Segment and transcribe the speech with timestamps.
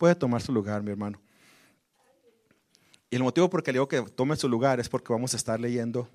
[0.00, 1.20] Puede tomar su lugar, mi hermano.
[3.10, 5.34] Y el motivo por el que le digo que tome su lugar es porque vamos
[5.34, 6.08] a estar leyendo,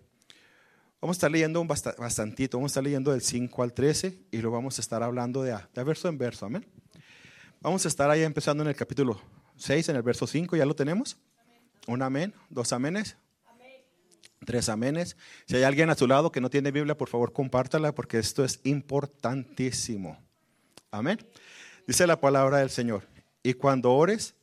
[0.99, 4.37] vamos a estar leyendo un bastantito, vamos a estar leyendo del 5 al 13 y
[4.39, 6.65] lo vamos a estar hablando de, de verso en verso, amén.
[7.61, 9.21] Vamos a estar ahí empezando en el capítulo
[9.57, 11.19] 6, en el verso 5, ¿ya lo tenemos?
[11.85, 13.17] Un amén, dos amenes,
[14.47, 15.15] tres amenes.
[15.45, 18.43] Si hay alguien a su lado que no tiene Biblia, por favor compártala porque esto
[18.43, 20.17] es importantísimo.
[20.89, 21.19] Amén.
[21.85, 23.13] Dice la palabra del Señor.
[23.45, 24.33] Y cuando ores,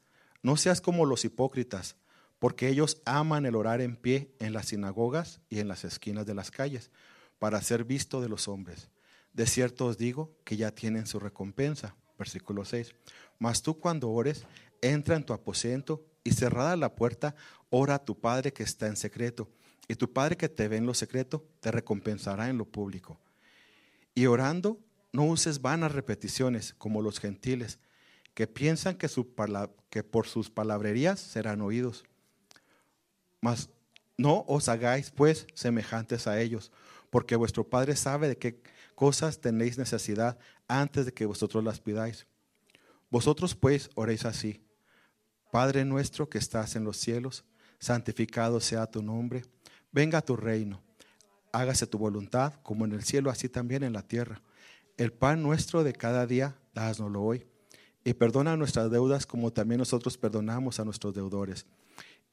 [0.45, 1.97] no seas como los hipócritas,
[2.38, 6.34] porque ellos aman el orar en pie en las sinagogas y en las esquinas de
[6.34, 6.93] las calles,
[7.41, 8.91] para ser visto de los hombres.
[9.33, 11.96] De cierto os digo que ya tienen su recompensa.
[12.16, 12.95] Versículo 6.
[13.41, 14.46] Mas tú cuando ores,
[14.80, 17.34] entra en tu aposento y cerrada la puerta,
[17.71, 19.51] ora a tu Padre que está en secreto.
[19.88, 23.19] Y tu Padre que te ve en lo secreto, te recompensará en lo público.
[24.15, 24.79] Y orando,
[25.10, 27.80] no uses vanas repeticiones como los gentiles
[28.34, 32.04] que piensan que, por sus palabrerías serán oídos.
[33.40, 33.68] Mas
[34.16, 36.73] no os hagáis pues semejantes a ellos,
[37.10, 38.62] porque vuestro Padre sabe de qué
[38.95, 42.26] cosas tenéis necesidad antes de que vosotros las pidáis.
[43.10, 44.64] Vosotros pues oréis así.
[45.51, 47.45] Padre nuestro que estás en los cielos,
[47.79, 49.42] santificado sea tu nombre,
[49.90, 50.82] venga tu reino,
[51.52, 54.40] hágase tu voluntad como en el cielo, así también en la tierra.
[54.96, 57.51] El pan nuestro de cada día, dásnoslo hoy
[58.04, 61.66] y perdona nuestras deudas como también nosotros perdonamos a nuestros deudores.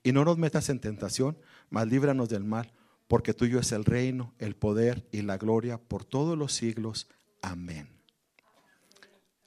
[0.04, 1.38] Y no nos metas en tentación,
[1.70, 2.72] mas líbranos del mal,
[3.08, 7.08] porque tuyo es el reino, el poder y la gloria por todos los siglos.
[7.42, 7.90] Amén.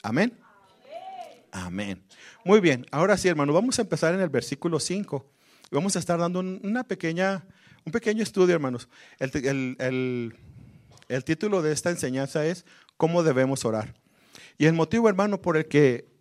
[0.02, 0.38] Amén.
[1.52, 2.02] Amén.
[2.44, 5.30] Muy bien, ahora sí, hermano, vamos a empezar en el versículo 5.
[5.70, 7.44] Vamos a estar dando una pequeña,
[7.84, 8.88] un pequeño estudio, hermanos.
[9.18, 10.36] El,
[11.08, 12.64] el título de esta enseñanza es
[12.96, 13.94] ¿Cómo debemos orar?
[14.58, 16.11] Y el motivo, hermano, por el que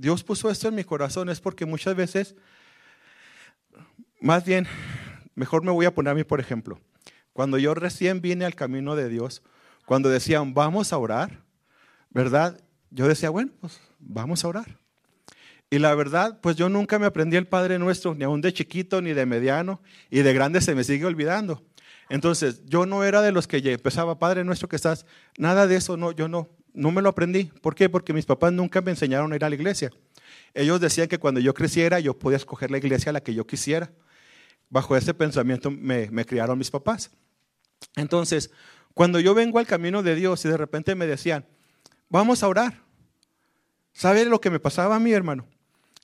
[0.00, 2.34] Dios puso esto en mi corazón es porque muchas veces,
[4.18, 4.66] más bien,
[5.34, 6.80] mejor me voy a poner a mí por ejemplo.
[7.34, 9.42] Cuando yo recién vine al camino de Dios,
[9.84, 11.42] cuando decían, vamos a orar,
[12.08, 12.58] ¿verdad?
[12.90, 14.78] Yo decía, bueno, pues vamos a orar.
[15.68, 19.02] Y la verdad, pues yo nunca me aprendí el Padre Nuestro, ni aún de chiquito,
[19.02, 21.62] ni de mediano, y de grande se me sigue olvidando.
[22.08, 25.04] Entonces, yo no era de los que empezaba, Padre Nuestro que estás,
[25.36, 27.44] nada de eso, no, yo no no me lo aprendí.
[27.44, 27.88] ¿Por qué?
[27.88, 29.90] Porque mis papás nunca me enseñaron a ir a la iglesia.
[30.54, 33.46] Ellos decían que cuando yo creciera yo podía escoger la iglesia a la que yo
[33.46, 33.92] quisiera.
[34.68, 37.10] Bajo ese pensamiento me, criaron mis papás.
[37.96, 38.50] Entonces,
[38.94, 41.46] cuando yo vengo al camino de Dios y de repente me decían,
[42.08, 42.82] vamos a orar.
[43.92, 45.46] ¿Sabe lo que me pasaba a mí, hermano?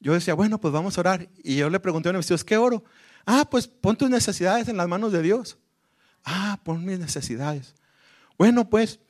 [0.01, 1.29] Yo decía, bueno, pues vamos a orar.
[1.43, 2.85] Y yo le pregunté a mis hijos, ¿qué oro?
[3.25, 5.59] Ah, pues pon tus necesidades en las manos de Dios.
[6.25, 7.75] Ah, pon mis necesidades.
[8.37, 9.01] Bueno, pues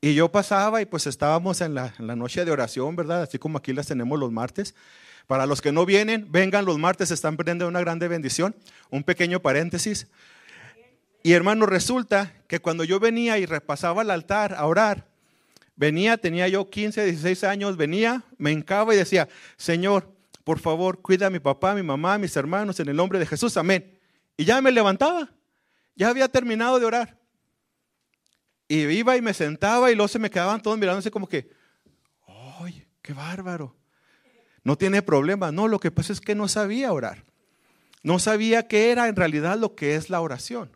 [0.00, 3.22] y yo pasaba y pues estábamos en la, noche de oración, ¿verdad?
[3.22, 4.74] Así como aquí las tenemos los martes.
[5.26, 8.56] Para los que no vienen, vengan los martes, están perdiendo una grande bendición.
[8.88, 10.08] Un pequeño paréntesis.
[11.22, 15.06] Y hermano, resulta que cuando yo venía y repasaba el altar a orar,
[15.76, 19.28] venía, tenía yo 15, 16 años, venía, me hincaba y decía,
[19.58, 20.10] Señor,
[20.44, 23.18] por favor, cuida a mi papá, a mi mamá, a mis hermanos, en el nombre
[23.18, 23.98] de Jesús, amén.
[24.38, 25.30] Y ya me levantaba,
[25.94, 27.19] ya había terminado de orar.
[28.70, 31.50] Y iba y me sentaba y luego se me quedaban todos mirándose como que,
[32.60, 33.74] ¡ay, qué bárbaro!
[34.62, 35.50] No tiene problema.
[35.50, 37.24] No, lo que pasa es que no sabía orar.
[38.04, 40.70] No sabía qué era en realidad lo que es la oración.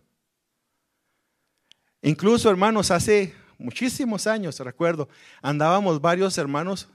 [2.02, 5.08] Incluso, hermanos, hace muchísimos años, recuerdo,
[5.40, 6.88] andábamos varios hermanos,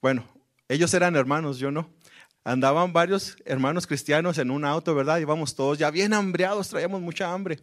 [0.00, 0.28] bueno,
[0.68, 1.90] ellos eran hermanos, yo no.
[2.44, 5.18] Andaban varios hermanos cristianos en un auto, ¿verdad?
[5.18, 7.58] Íbamos todos ya bien hambreados, traíamos mucha hambre.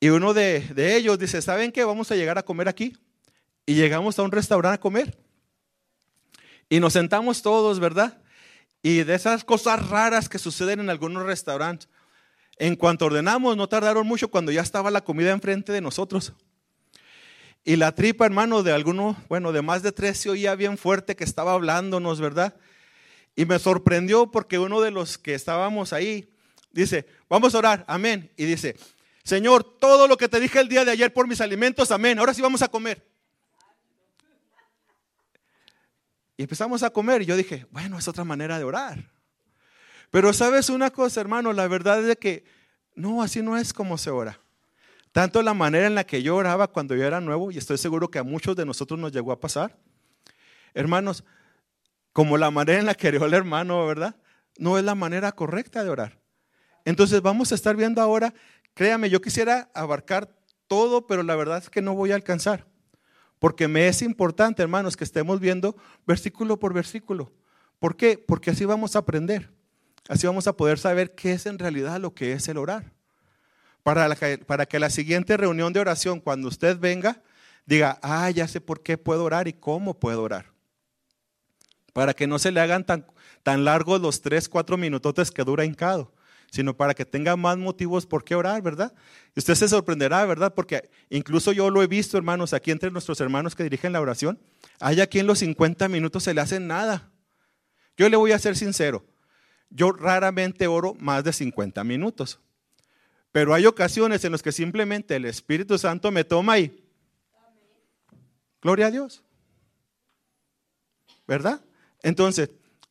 [0.00, 1.84] Y uno de, ellos dice, ¿saben qué?
[1.84, 2.96] Vamos a llegar a comer aquí.
[3.66, 5.18] Y llegamos a un restaurante a comer.
[6.70, 8.18] Y nos sentamos todos, ¿verdad?
[8.82, 11.88] Y de esas cosas raras que suceden en algunos restaurantes.
[12.56, 16.32] En cuanto ordenamos, no tardaron mucho cuando ya estaba la comida enfrente de nosotros.
[17.62, 21.14] Y la tripa, hermano, de alguno, bueno, de más de tres se oía bien fuerte
[21.14, 22.56] que estaba hablándonos, ¿verdad?
[23.36, 26.32] Y me sorprendió porque uno de los que estábamos ahí
[26.72, 28.30] dice, vamos a orar, amén.
[28.36, 28.76] Y dice,
[29.22, 32.18] Señor, todo lo que te dije el día de ayer por mis alimentos, amén.
[32.18, 33.06] Ahora sí vamos a comer.
[36.36, 39.10] Y empezamos a comer y yo dije, bueno, es otra manera de orar.
[40.10, 42.44] Pero sabes una cosa, hermano, la verdad es que
[42.94, 44.40] no, así no es como se ora.
[45.12, 48.10] Tanto la manera en la que yo oraba cuando yo era nuevo, y estoy seguro
[48.10, 49.76] que a muchos de nosotros nos llegó a pasar,
[50.72, 51.24] hermanos,
[52.12, 54.16] como la manera en la que oró el hermano, ¿verdad?
[54.56, 56.18] No es la manera correcta de orar.
[56.84, 58.34] Entonces vamos a estar viendo ahora
[58.74, 60.34] Créame, yo quisiera abarcar
[60.66, 62.66] todo, pero la verdad es que no voy a alcanzar.
[63.38, 65.76] Porque me es importante, hermanos, que estemos viendo
[66.06, 67.32] versículo por versículo.
[67.78, 68.18] ¿Por qué?
[68.18, 69.50] Porque así vamos a aprender.
[70.08, 72.92] Así vamos a poder saber qué es en realidad lo que es el orar.
[73.82, 74.14] Para,
[74.46, 77.22] para que la siguiente reunión de oración, cuando usted venga,
[77.64, 80.52] diga, ah, ya sé por qué puedo orar y cómo puedo orar.
[81.92, 83.06] Para que no se le hagan tan,
[83.42, 86.12] tan largos los tres, cuatro minutotes que dura hincado,
[86.50, 88.92] sino para que tenga más motivos por qué orar, ¿verdad?
[89.34, 90.52] Y usted se sorprenderá, ¿verdad?
[90.54, 94.38] Porque incluso yo lo he visto, hermanos, aquí entre nuestros hermanos que dirigen la oración,
[94.80, 97.10] hay aquí en los 50 minutos se le hacen nada.
[97.96, 99.04] Yo le voy a ser sincero,
[99.70, 102.40] yo raramente oro más de 50 minutos,
[103.32, 106.84] pero hay ocasiones en las que simplemente el Espíritu Santo me toma y...
[108.62, 109.22] Gloria a Dios.
[111.26, 111.64] ¿Verdad?
[112.02, 112.50] Entonces,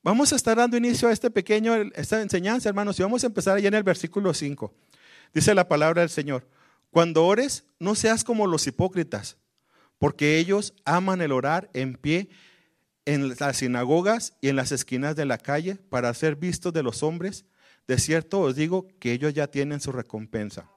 [0.09, 3.55] vamos a estar dando inicio a este pequeño, esta enseñanza, hermanos, y vamos a empezar
[3.55, 4.73] allá en el versículo 5.
[5.35, 6.47] Dice la palabra del Señor,
[6.89, 9.37] cuando ores, no seas como los hipócritas,
[9.99, 12.29] porque ellos aman el orar en pie
[13.05, 17.03] en las sinagogas y en las esquinas de la calle para ser vistos de los
[17.03, 17.45] hombres.
[17.87, 20.71] De cierto os digo que ellos ya tienen su recompensa.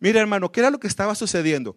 [0.00, 1.76] Mira, hermano, ¿qué era lo que estaba sucediendo?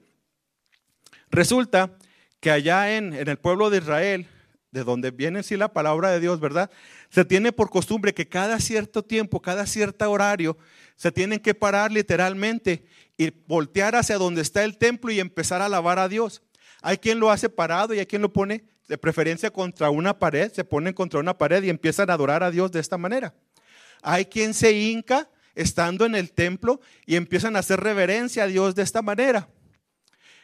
[1.30, 1.92] Resulta
[2.40, 4.28] que allá en, en el pueblo de Israel,
[4.72, 6.70] de donde viene sí la palabra de Dios, ¿verdad?
[7.10, 10.58] Se tiene por costumbre que cada cierto tiempo, cada cierto horario,
[10.96, 12.86] se tienen que parar literalmente
[13.18, 16.44] y voltear hacia donde está el templo y empezar a alabar a Dios.
[16.82, 20.52] Hay quien lo hace parado y hay quien lo pone de preferencia contra una pared,
[20.52, 23.36] se ponen contra una pared y empiezan a adorar a Dios de esta manera.
[24.02, 28.76] Hay quien se hinca estando en el templo y empiezan a hacer reverencia a Dios
[28.76, 29.50] de esta manera.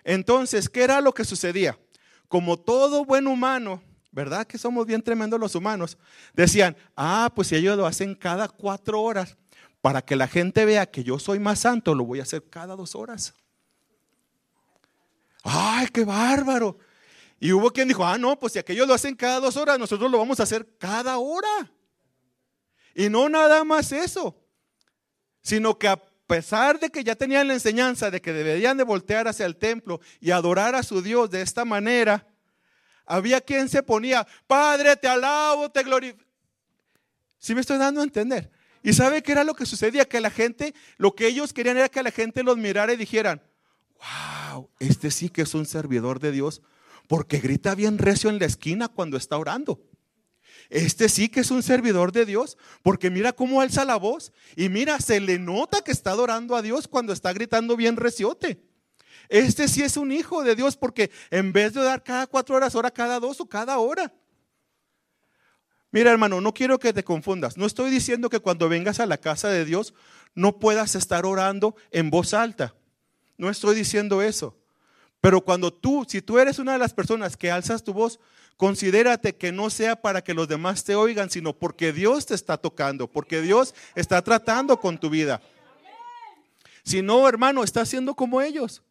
[0.04, 1.80] Entonces, ¿qué era lo que sucedía?
[2.28, 3.82] Como todo buen humano,
[4.16, 5.98] ¿verdad que somos bien tremendos los humanos?
[6.34, 9.38] Decían, ah, pues si ellos lo hacen cada cuatro horas,
[9.82, 12.76] para que la gente vea que yo soy más santo, lo voy a hacer cada
[12.78, 13.36] dos horas.
[15.44, 16.80] ¡Ay, qué bárbaro!
[17.42, 20.10] Y hubo quien dijo, ah, no, pues si aquellos lo hacen cada dos horas, nosotros
[20.10, 21.72] lo vamos a hacer cada hora.
[22.96, 24.42] Y no nada más eso,
[25.42, 29.28] sino que a pesar de que ya tenían la enseñanza de que deberían de voltear
[29.28, 32.26] hacia el templo y adorar a su Dios de esta manera,
[33.06, 36.24] había quien se ponía, Padre, te alabo, te glorifico.
[37.38, 38.52] Si me estoy dando a entender.
[38.82, 41.90] Y sabe qué era lo que sucedía, que la gente, lo que ellos querían era
[41.90, 43.42] que la gente los mirara y dijeran,
[44.52, 46.62] wow, este sí que es un servidor de Dios,
[47.08, 49.82] porque grita bien recio en la esquina cuando está orando.
[50.70, 54.70] Este sí que es un servidor de Dios, porque mira cómo alza la voz y
[54.70, 58.62] mira, se le nota que está adorando a Dios cuando está gritando bien reciote.
[59.30, 62.76] Este sí es un hijo de Dios porque en vez de dar cada cuatro horas,
[62.76, 64.14] ora cada dos o cada hora.
[65.92, 67.58] Mira hermano, no quiero que te confundas.
[67.58, 69.94] No estoy diciendo que cuando vengas a la casa de Dios
[70.34, 72.76] no puedas estar orando en voz alta.
[73.38, 74.58] No estoy diciendo eso.
[75.22, 78.20] Pero cuando tú, si tú eres una de las personas que alzas tu voz,
[78.58, 82.58] considérate que no sea para que los demás te oigan, sino porque Dios te está
[82.58, 85.42] tocando, porque Dios está tratando con tu vida.
[86.84, 88.84] Si no, hermano, estás siendo como ellos.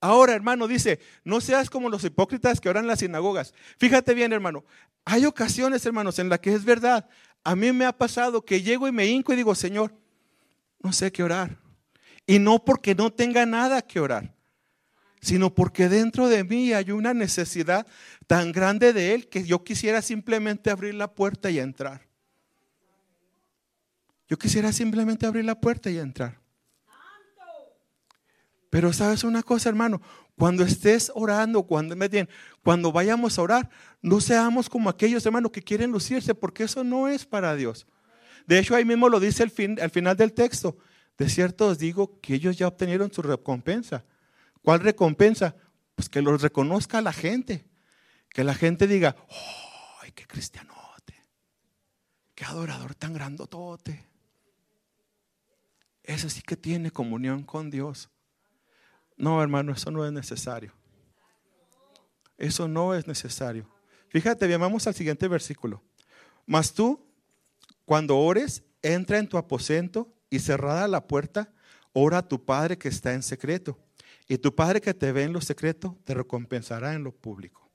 [0.00, 3.54] Ahora, hermano, dice, no seas como los hipócritas que oran las sinagogas.
[3.78, 4.64] Fíjate bien, hermano,
[5.04, 7.08] hay ocasiones, hermanos, en las que es verdad.
[7.44, 9.94] A mí me ha pasado que llego y me hinco y digo, Señor,
[10.80, 11.58] no sé qué orar.
[12.26, 14.34] Y no porque no tenga nada que orar,
[15.20, 17.86] sino porque dentro de mí hay una necesidad
[18.26, 22.06] tan grande de Él que yo quisiera simplemente abrir la puerta y entrar.
[24.28, 26.40] Yo quisiera simplemente abrir la puerta y entrar.
[28.76, 30.02] Pero sabes una cosa, hermano,
[30.36, 31.96] cuando estés orando, cuando,
[32.62, 33.70] cuando vayamos a orar,
[34.02, 37.86] no seamos como aquellos hermanos que quieren lucirse, porque eso no es para Dios.
[38.46, 40.76] De hecho, ahí mismo lo dice al, fin, al final del texto.
[41.16, 44.04] De cierto os digo que ellos ya obtenieron su recompensa.
[44.60, 45.56] ¿Cuál recompensa?
[45.94, 47.64] Pues que los reconozca la gente.
[48.28, 49.16] Que la gente diga,
[50.02, 51.14] ¡ay, qué cristianote!
[52.34, 54.06] ¡Qué adorador tan grandotote!
[56.02, 58.10] Ese sí que tiene comunión con Dios.
[59.16, 60.72] No, hermano, eso no es necesario.
[62.36, 63.68] Eso no es necesario.
[64.08, 65.82] Fíjate bien, vamos al siguiente versículo.
[66.44, 67.04] Mas tú,
[67.84, 71.52] cuando ores, entra en tu aposento y cerrada la puerta,
[71.92, 73.78] ora a tu Padre que está en secreto.
[74.28, 77.68] Y tu Padre que te ve en lo secreto, te recompensará en lo público.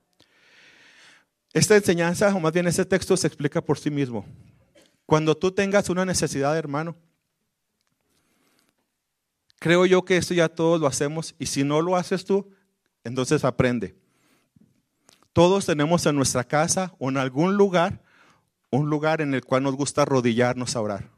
[1.54, 4.26] Esta enseñanza, o más bien este texto, se explica por sí mismo.
[5.06, 6.96] Cuando tú tengas una necesidad, hermano,
[9.62, 12.50] Creo yo que esto ya todos lo hacemos y si no lo haces tú,
[13.04, 13.96] entonces aprende.
[15.34, 18.02] Todos tenemos en nuestra casa o en algún lugar
[18.72, 21.12] un lugar en el cual nos gusta arrodillarnos a orar.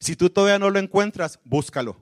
[0.00, 1.96] Si tú todavía no lo encuentras, búscalo.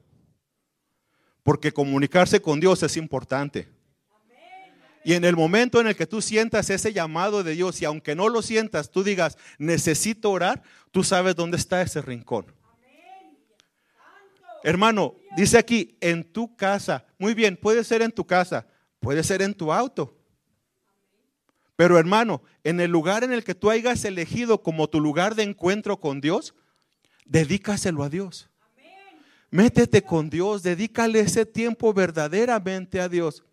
[1.42, 3.68] Porque comunicarse con Dios es importante.
[5.04, 8.14] Y en el momento en el que tú sientas ese llamado de Dios y aunque
[8.14, 12.46] no lo sientas, tú digas, necesito orar, tú sabes dónde está ese rincón.
[14.62, 17.04] Hermano, dice aquí, en tu casa.
[17.18, 18.66] Muy bien, puede ser en tu casa,
[19.00, 20.16] puede ser en tu auto.
[21.76, 25.42] Pero hermano, en el lugar en el que tú hayas elegido como tu lugar de
[25.42, 26.54] encuentro con Dios,
[27.24, 28.48] dedícaselo a Dios.
[29.50, 33.44] Métete con Dios, dedícale ese tiempo verdaderamente a Dios.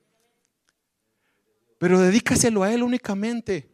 [1.78, 3.69] Pero dedícaselo a Él únicamente.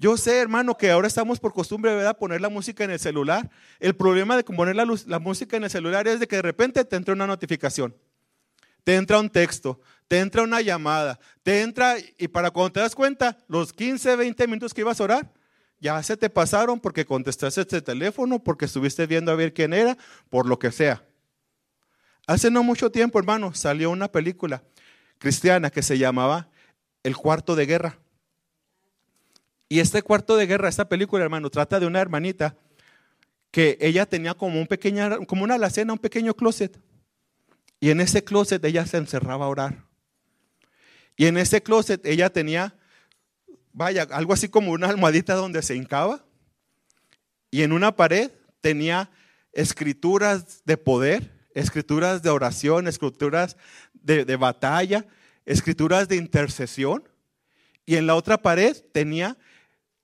[0.00, 3.50] Yo sé, hermano, que ahora estamos por costumbre, ¿verdad?, poner la música en el celular.
[3.80, 6.84] El problema de poner la, la música en el celular es de que de repente
[6.84, 7.96] te entra una notificación,
[8.84, 12.94] te entra un texto, te entra una llamada, te entra, y para cuando te das
[12.94, 15.32] cuenta, los 15, 20 minutos que ibas a orar,
[15.80, 19.98] ya se te pasaron porque contestaste este teléfono, porque estuviste viendo a ver quién era,
[20.30, 21.04] por lo que sea.
[22.28, 24.62] Hace no mucho tiempo, hermano, salió una película
[25.18, 26.50] cristiana que se llamaba
[27.02, 27.98] El cuarto de guerra.
[29.68, 32.56] Y este cuarto de guerra, esta película, hermano, trata de una hermanita
[33.50, 36.80] que ella tenía como un pequeña, como una alacena, un pequeño closet.
[37.80, 39.84] Y en ese closet ella se encerraba a orar.
[41.16, 42.76] Y en ese closet ella tenía,
[43.72, 46.24] vaya, algo así como una almohadita donde se hincaba.
[47.50, 49.10] Y en una pared tenía
[49.52, 53.56] escrituras de poder, escrituras de oración, escrituras
[53.92, 55.06] de, de batalla,
[55.44, 57.08] escrituras de intercesión.
[57.84, 59.36] Y en la otra pared tenía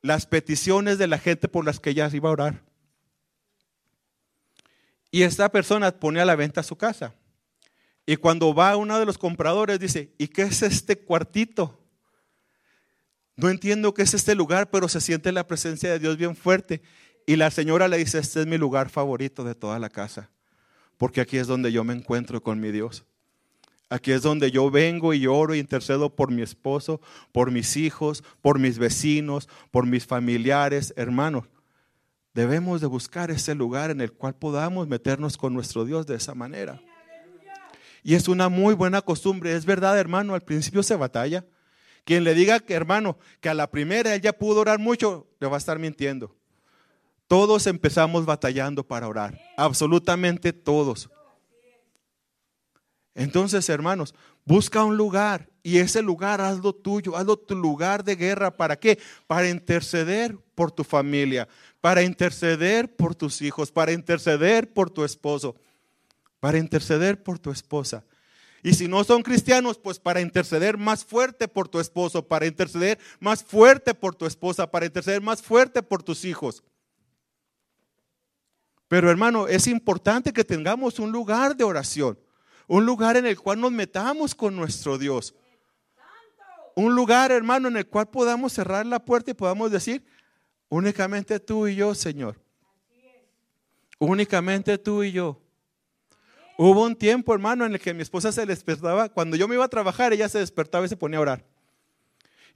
[0.05, 2.63] las peticiones de la gente por las que ella iba a orar.
[5.11, 7.15] Y esta persona pone a la venta su casa.
[8.05, 11.83] Y cuando va uno de los compradores dice, ¿y qué es este cuartito?
[13.35, 16.83] No entiendo qué es este lugar, pero se siente la presencia de Dios bien fuerte.
[17.25, 20.29] Y la señora le dice, este es mi lugar favorito de toda la casa,
[20.99, 23.07] porque aquí es donde yo me encuentro con mi Dios.
[23.95, 28.25] Aquí es donde yo vengo y lloro y intercedo por mi esposo, por mis hijos,
[28.43, 31.45] por mis vecinos, por mis familiares, hermanos.
[32.33, 36.35] Debemos de buscar ese lugar en el cual podamos meternos con nuestro Dios de esa
[36.35, 36.83] manera.
[38.03, 39.55] Y es una muy buena costumbre.
[39.55, 41.47] Es verdad, hermano, al principio se batalla.
[42.05, 45.47] Quien le diga que, hermano, que a la primera él ya pudo orar mucho, le
[45.47, 46.35] va a estar mintiendo.
[47.29, 49.41] Todos empezamos batallando para orar.
[49.57, 51.09] Absolutamente todos.
[53.14, 58.50] Entonces, hermanos, busca un lugar y ese lugar hazlo tuyo, hazlo tu lugar de guerra.
[58.50, 58.99] ¿Para qué?
[59.26, 61.49] Para interceder por tu familia,
[61.80, 65.54] para interceder por tus hijos, para interceder por tu esposo,
[66.40, 68.04] para interceder por tu esposa.
[68.64, 72.99] Y si no son cristianos, pues para interceder más fuerte por tu esposo, para interceder
[73.21, 76.64] más fuerte por tu esposa, para interceder más fuerte por tus hijos.
[78.88, 82.18] Pero hermano, es importante que tengamos un lugar de oración.
[82.66, 85.35] Un lugar en el cual nos metamos con nuestro Dios.
[86.75, 90.04] Un lugar, hermano, en el cual podamos cerrar la puerta y podamos decir,
[90.68, 92.40] únicamente tú y yo, Señor.
[93.99, 95.40] Únicamente tú y yo.
[96.56, 99.09] Hubo un tiempo, hermano, en el que mi esposa se despertaba.
[99.09, 101.44] Cuando yo me iba a trabajar, ella se despertaba y se ponía a orar.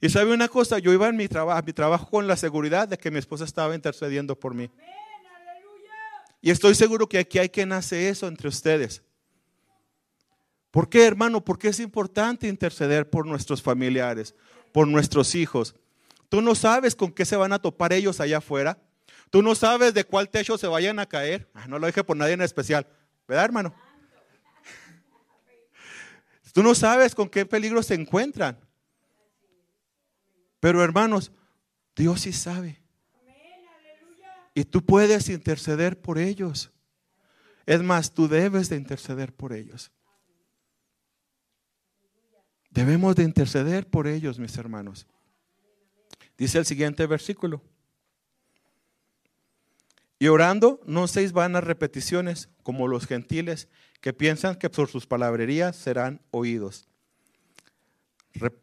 [0.01, 2.87] Y sabe una cosa, yo iba en mi trabajo, a mi trabajo con la seguridad
[2.87, 4.69] de que mi esposa estaba intercediendo por mí.
[6.41, 9.03] Y estoy seguro que aquí hay quien hace eso entre ustedes.
[10.71, 11.43] ¿Por qué, hermano?
[11.43, 14.35] Porque es importante interceder por nuestros familiares,
[14.71, 15.75] por nuestros hijos.
[16.29, 18.77] Tú no sabes con qué se van a topar ellos allá afuera.
[19.31, 21.49] Tú no sabes de cuál techo se vayan a caer.
[21.53, 22.85] Ah, no lo dije por nadie en especial.
[23.27, 23.75] ¿Verdad, hermano?
[26.53, 28.59] Tú no sabes con qué peligro se encuentran.
[30.59, 31.31] Pero hermanos,
[31.95, 32.81] Dios sí sabe.
[34.53, 36.71] Y tú puedes interceder por ellos.
[37.65, 39.91] Es más, tú debes de interceder por ellos.
[42.69, 45.07] Debemos de interceder por ellos, mis hermanos.
[46.37, 47.61] Dice el siguiente versículo.
[50.19, 53.67] Y orando, no seis vanas repeticiones como los gentiles
[54.01, 56.87] que piensan que por sus palabrerías serán oídos.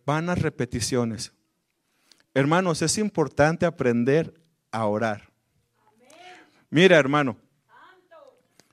[0.04, 1.32] Vanas repeticiones.
[2.34, 4.34] Hermanos, es importante aprender
[4.70, 5.30] a orar.
[6.70, 7.36] Mira, hermano,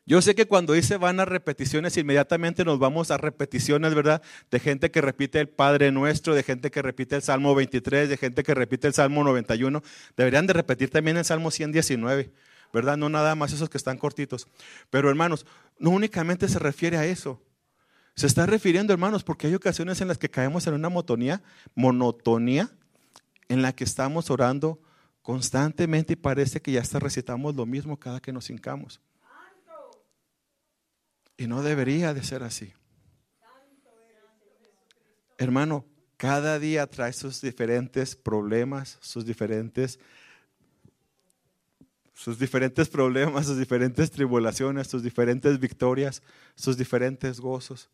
[0.05, 4.21] yo sé que cuando dice van a repeticiones, inmediatamente nos vamos a repeticiones, ¿verdad?
[4.51, 8.17] De gente que repite el Padre Nuestro, de gente que repite el Salmo 23, de
[8.17, 9.81] gente que repite el Salmo 91.
[10.17, 12.33] Deberían de repetir también el Salmo 119,
[12.73, 12.97] ¿verdad?
[12.97, 14.49] No nada más esos que están cortitos.
[14.89, 15.45] Pero hermanos,
[15.79, 17.41] no únicamente se refiere a eso.
[18.15, 21.41] Se está refiriendo, hermanos, porque hay ocasiones en las que caemos en una monotonía,
[21.75, 22.69] monotonía
[23.47, 24.81] en la que estamos orando
[25.21, 28.99] constantemente y parece que ya hasta recitamos lo mismo cada que nos hincamos.
[31.37, 32.73] Y no debería de ser así.
[35.37, 35.85] Hermano,
[36.23, 39.99] Cada día trae sus diferentes problemas, sus diferentes
[42.13, 46.23] sus diferentes problemas, sus diferentes tribulaciones, sus diferentes victorias,
[46.55, 47.89] sus diferentes gozos.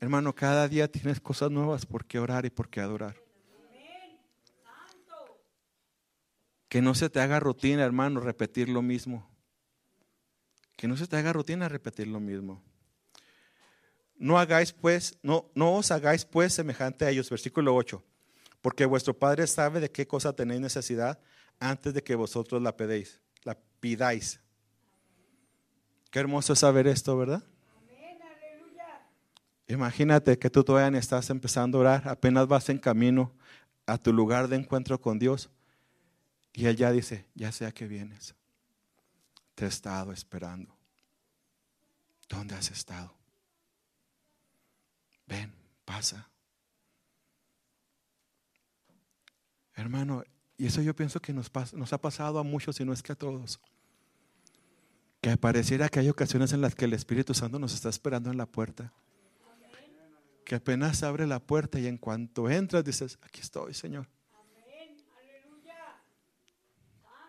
[0.00, 3.14] Hermano, cada día tienes cosas nuevas por qué orar y por qué adorar.
[6.68, 9.29] Que no se te haga rutina, hermano, repetir lo mismo.
[10.80, 12.62] Que no se te haga rutina repetir lo mismo.
[14.16, 17.28] No hagáis pues, no, no os hagáis pues semejante a ellos.
[17.28, 18.02] Versículo 8.
[18.62, 21.20] Porque vuestro Padre sabe de qué cosa tenéis necesidad
[21.58, 24.40] antes de que vosotros la pedéis, la pidáis.
[26.10, 27.42] Qué hermoso saber esto, ¿verdad?
[29.68, 33.34] Imagínate que tú todavía estás empezando a orar, apenas vas en camino
[33.84, 35.50] a tu lugar de encuentro con Dios
[36.54, 38.34] y Él ya dice, ya sea que vienes,
[39.60, 40.74] te he estado esperando.
[42.30, 43.14] ¿Dónde has estado?
[45.26, 45.52] Ven,
[45.84, 46.30] pasa.
[49.74, 50.24] Hermano,
[50.56, 53.12] y eso yo pienso que nos, nos ha pasado a muchos y no es que
[53.12, 53.60] a todos.
[55.20, 58.38] Que pareciera que hay ocasiones en las que el Espíritu Santo nos está esperando en
[58.38, 58.94] la puerta.
[60.46, 64.08] Que apenas abre la puerta y en cuanto entras dices, aquí estoy, Señor.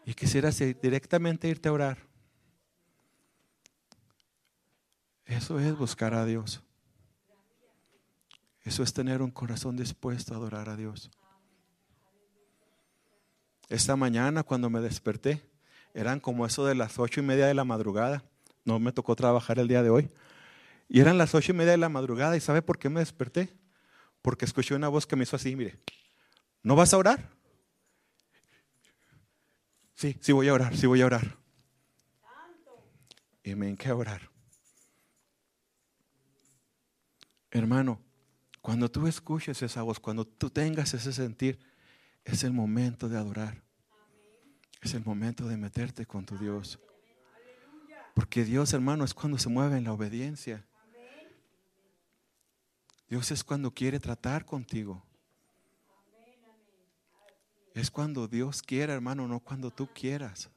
[0.06, 2.11] Y quisieras directamente irte a orar.
[5.32, 6.62] Eso es buscar a Dios.
[8.64, 11.10] Eso es tener un corazón dispuesto a adorar a Dios.
[13.70, 15.42] Esta mañana cuando me desperté,
[15.94, 18.26] eran como eso de las ocho y media de la madrugada.
[18.66, 20.10] No me tocó trabajar el día de hoy.
[20.90, 22.36] Y eran las ocho y media de la madrugada.
[22.36, 23.56] ¿Y sabe por qué me desperté?
[24.22, 25.80] Porque escuché una voz que me hizo así, mire,
[26.62, 27.30] ¿no vas a orar?
[29.96, 31.38] Sí, sí voy a orar, sí voy a orar.
[33.46, 34.31] Y me enqué a orar.
[37.52, 38.02] Hermano,
[38.62, 41.60] cuando tú escuches esa voz, cuando tú tengas ese sentir,
[42.24, 43.62] es el momento de adorar.
[44.82, 46.80] Es el momento de meterte con tu Dios.
[48.14, 50.66] Porque Dios, hermano, es cuando se mueve en la obediencia.
[53.10, 55.04] Dios es cuando quiere tratar contigo.
[57.74, 60.50] Es cuando Dios quiera, hermano, no cuando tú quieras.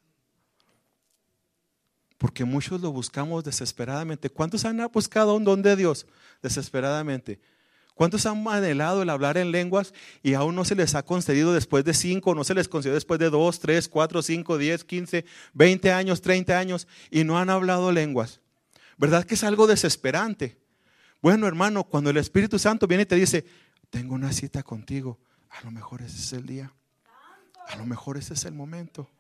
[2.24, 4.30] Porque muchos lo buscamos desesperadamente.
[4.30, 6.06] ¿Cuántos han buscado un don de Dios
[6.40, 7.38] desesperadamente?
[7.94, 11.84] ¿Cuántos han anhelado el hablar en lenguas y aún no se les ha concedido después
[11.84, 15.92] de cinco, no se les concedió después de dos, tres, cuatro, cinco, diez, quince, veinte
[15.92, 18.40] años, treinta años y no han hablado lenguas?
[18.96, 20.56] ¿Verdad que es algo desesperante?
[21.20, 23.44] Bueno, hermano, cuando el Espíritu Santo viene y te dice,
[23.90, 25.18] tengo una cita contigo,
[25.50, 26.72] a lo mejor ese es el día.
[27.68, 29.10] A lo mejor ese es el momento.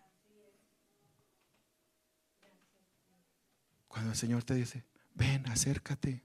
[3.94, 4.82] Cuando el Señor te dice,
[5.14, 6.20] ven, acércate.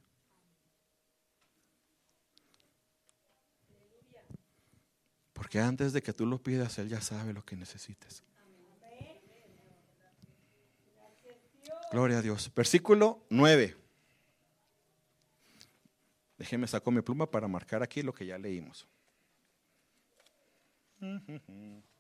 [5.34, 8.24] Porque antes de que tú lo pidas, Él ya sabe lo que necesites.
[11.92, 12.52] Gloria a Dios.
[12.56, 13.78] Versículo 9.
[16.40, 18.88] Déjeme sacar mi pluma para marcar aquí lo que ya leímos.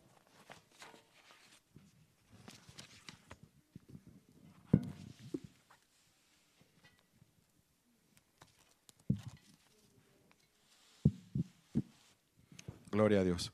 [12.91, 13.52] Gloria a Dios.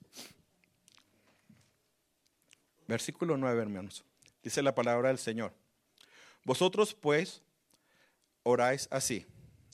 [2.88, 4.04] Versículo 9, hermanos.
[4.44, 5.54] Dice la palabra del Señor.
[6.44, 7.42] Vosotros pues
[8.44, 9.26] oráis así,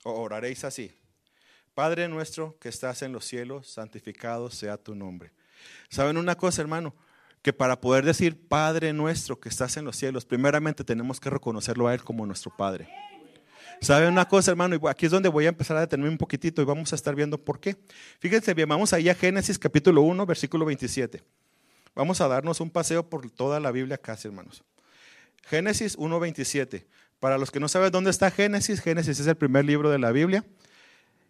[0.04, 0.97] o oraréis así.
[1.74, 5.32] Padre nuestro que estás en los cielos, santificado sea tu nombre.
[5.89, 6.95] ¿Saben una cosa, hermano?
[7.41, 11.88] Que para poder decir Padre nuestro que estás en los cielos, primeramente tenemos que reconocerlo
[11.88, 12.89] a Él como nuestro Padre.
[13.79, 14.75] ¿Sabe una cosa, hermano?
[14.75, 17.15] Y aquí es donde voy a empezar a detenerme un poquitito y vamos a estar
[17.15, 17.77] viendo por qué.
[18.19, 21.23] Fíjense bien, vamos ahí a Génesis capítulo 1, versículo 27.
[21.95, 24.63] Vamos a darnos un paseo por toda la Biblia casi, hermanos.
[25.43, 26.86] Génesis 1, 27.
[27.19, 30.12] Para los que no saben dónde está Génesis, Génesis es el primer libro de la
[30.12, 30.43] Biblia.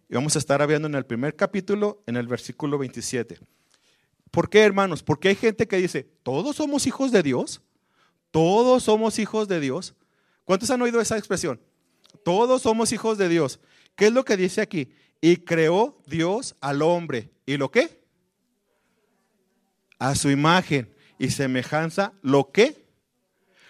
[0.08, 3.38] Y vamos a estar viendo en el primer capítulo, en el versículo 27.
[4.30, 5.02] ¿Por qué, hermanos?
[5.02, 7.60] Porque hay gente que dice, ¿todos somos hijos de Dios?
[8.30, 9.94] ¿Todos somos hijos de Dios?
[10.44, 11.60] ¿Cuántos han oído esa expresión?
[12.24, 13.60] Todos somos hijos de Dios.
[13.96, 14.92] ¿Qué es lo que dice aquí?
[15.20, 17.30] Y creó Dios al hombre.
[17.46, 18.02] ¿Y lo qué?
[19.98, 22.12] A su imagen y semejanza.
[22.22, 22.86] ¿Lo qué?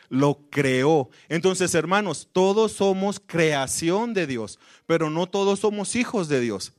[0.08, 1.10] Lo creó.
[1.28, 6.72] Entonces, hermanos, todos somos creación de Dios, pero no todos somos hijos de Dios.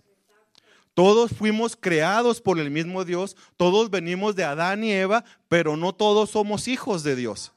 [0.93, 5.93] Todos fuimos creados por el mismo Dios, todos venimos de Adán y Eva, pero no
[5.93, 7.51] todos somos hijos de Dios.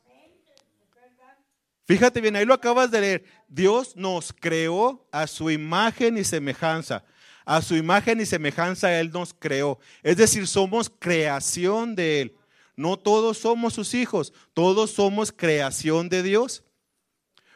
[1.87, 3.25] Fíjate bien, ahí lo acabas de leer.
[3.49, 7.05] Dios nos creó a su imagen y semejanza.
[7.45, 9.79] A su imagen y semejanza Él nos creó.
[10.03, 12.37] Es decir, somos creación de Él.
[12.75, 16.65] No todos somos sus hijos, todos somos creación de Dios.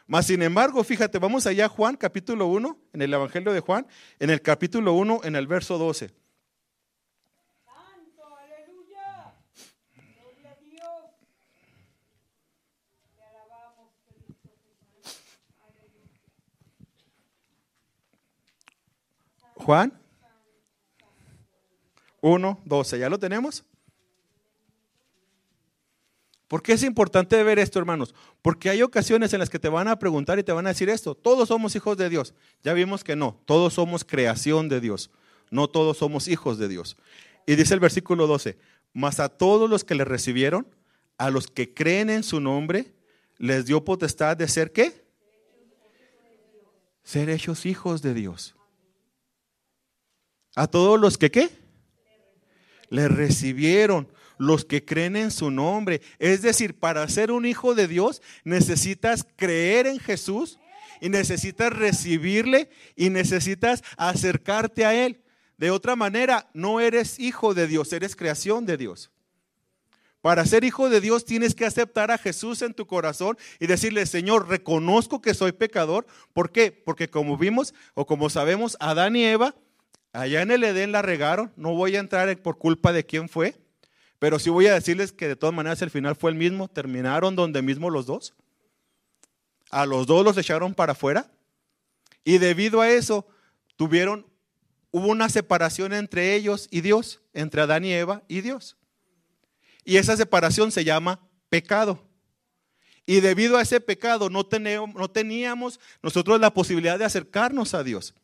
[0.07, 3.87] Mas, sin embargo, fíjate, vamos allá a Juan capítulo 1, en el Evangelio de Juan,
[4.19, 6.20] en el capítulo 1, en el verso 12.
[19.61, 19.93] Juan
[22.21, 22.99] 1, 12.
[22.99, 23.65] ¿Ya lo tenemos?
[26.49, 28.15] ¿Por qué es importante ver esto, hermanos?
[28.43, 30.89] Porque hay ocasiones en las que te van a preguntar y te van a decir
[30.89, 31.15] esto.
[31.15, 32.35] Todos somos hijos de Dios.
[32.65, 33.41] Ya vimos que no.
[33.45, 35.11] Todos somos creación de Dios.
[35.51, 36.97] No todos somos hijos de Dios.
[37.47, 38.59] Y dice el versículo 12,
[38.93, 40.67] mas a todos los que le recibieron,
[41.19, 42.93] a los que creen en su nombre,
[43.39, 45.05] les dio potestad de ser qué?
[47.05, 48.57] Ser hechos hijos de Dios.
[50.61, 51.49] A todos los que qué?
[52.91, 56.03] Le recibieron, los que creen en su nombre.
[56.19, 60.59] Es decir, para ser un hijo de Dios necesitas creer en Jesús
[61.01, 65.23] y necesitas recibirle y necesitas acercarte a Él.
[65.57, 69.11] De otra manera, no eres hijo de Dios, eres creación de Dios.
[70.21, 74.05] Para ser hijo de Dios tienes que aceptar a Jesús en tu corazón y decirle,
[74.05, 76.07] Señor, reconozco que soy pecador.
[76.35, 76.71] ¿Por qué?
[76.71, 79.55] Porque como vimos o como sabemos, Adán y Eva
[80.13, 83.57] Allá en el Edén la regaron, no voy a entrar por culpa de quién fue,
[84.19, 87.37] pero sí voy a decirles que de todas maneras el final fue el mismo, terminaron
[87.37, 88.35] donde mismo los dos.
[89.71, 91.31] A los dos los echaron para afuera
[92.25, 93.27] y debido a eso
[93.77, 94.27] tuvieron,
[94.91, 98.77] hubo una separación entre ellos y Dios, entre Adán y Eva y Dios.
[99.85, 102.05] Y esa separación se llama pecado.
[103.07, 104.47] Y debido a ese pecado no
[104.95, 108.15] no teníamos nosotros la posibilidad de acercarnos a Dios.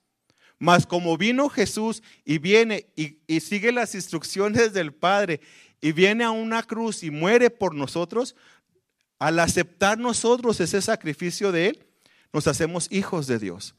[0.59, 5.41] Mas como vino Jesús y viene y, sigue las instrucciones del Padre
[5.81, 8.35] y viene a una cruz y muere por nosotros,
[9.19, 11.87] al aceptar nosotros ese sacrificio de Él,
[12.33, 13.75] nos hacemos hijos de Dios.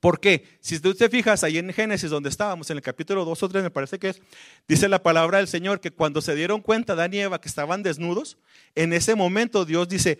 [0.00, 0.44] ¿Por qué?
[0.60, 3.62] Si tú te fijas ahí en Génesis, donde estábamos, en el capítulo 2 o 3,
[3.62, 4.20] me parece que es,
[4.68, 7.82] dice la palabra del Señor que cuando se dieron cuenta Adán y Eva que estaban
[7.82, 8.36] desnudos,
[8.74, 10.18] en ese momento Dios dice,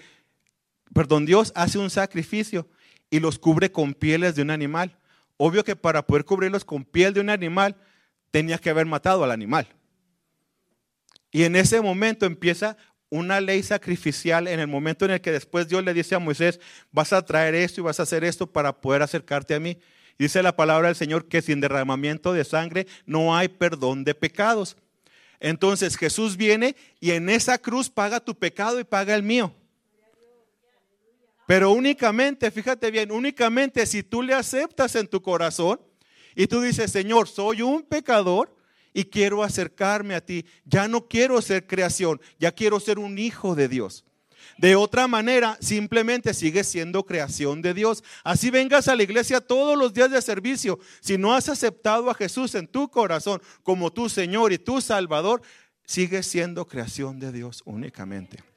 [0.95, 2.67] perdón, Dios hace un sacrificio
[3.15, 4.99] y los cubre con pieles de un animal.
[5.37, 7.77] Obvio que para poder cubrirlos con piel de un animal,
[8.33, 9.69] tenía que haber matado al animal.
[11.31, 12.77] Y en ese momento empieza
[13.11, 16.59] una ley sacrificial en el momento en el que después Dios le dice a Moisés,
[16.91, 19.79] vas a traer esto y vas a hacer esto para poder acercarte a mí.
[20.19, 24.77] Dice la palabra del Señor que sin derramamiento de sangre no hay perdón de pecados.
[25.39, 29.55] Entonces Jesús viene y en esa cruz paga tu pecado y paga el mío.
[31.47, 35.81] Pero únicamente, fíjate bien, únicamente si tú le aceptas en tu corazón
[36.35, 38.55] y tú dices, Señor, soy un pecador
[38.93, 40.47] y quiero acercarme a ti.
[40.65, 44.05] Ya no quiero ser creación, ya quiero ser un hijo de Dios.
[44.57, 48.05] De otra manera, simplemente sigues siendo creación de Dios.
[48.23, 50.79] Así vengas a la iglesia todos los días de servicio.
[51.01, 55.43] Si no has aceptado a Jesús en tu corazón como tu Señor y tu Salvador,
[55.85, 58.54] sigues siendo creación de Dios únicamente.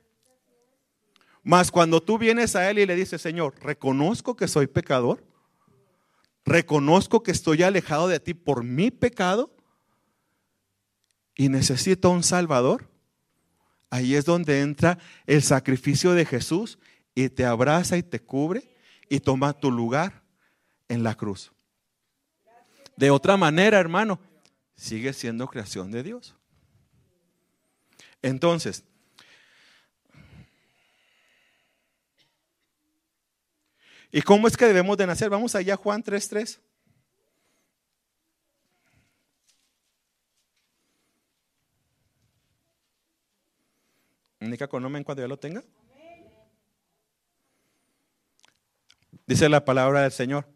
[1.47, 5.25] Mas cuando tú vienes a Él y le dices, Señor, reconozco que soy pecador,
[6.43, 9.55] reconozco que estoy alejado de ti por mi pecado
[11.37, 12.89] y necesito un Salvador,
[13.89, 16.79] ahí es donde entra el sacrificio de Jesús
[17.15, 18.75] y te abraza y te cubre
[19.07, 20.23] y toma tu lugar
[20.89, 21.53] en la cruz.
[22.97, 24.19] De otra manera, hermano,
[24.75, 26.35] sigue siendo creación de Dios.
[28.21, 28.83] Entonces,
[34.11, 35.29] ¿Y cómo es que debemos de nacer?
[35.29, 36.59] Vamos allá, Juan 3.3.
[44.39, 45.63] Indica con nombre cuando ya lo tenga.
[49.25, 50.47] Dice la palabra del Señor.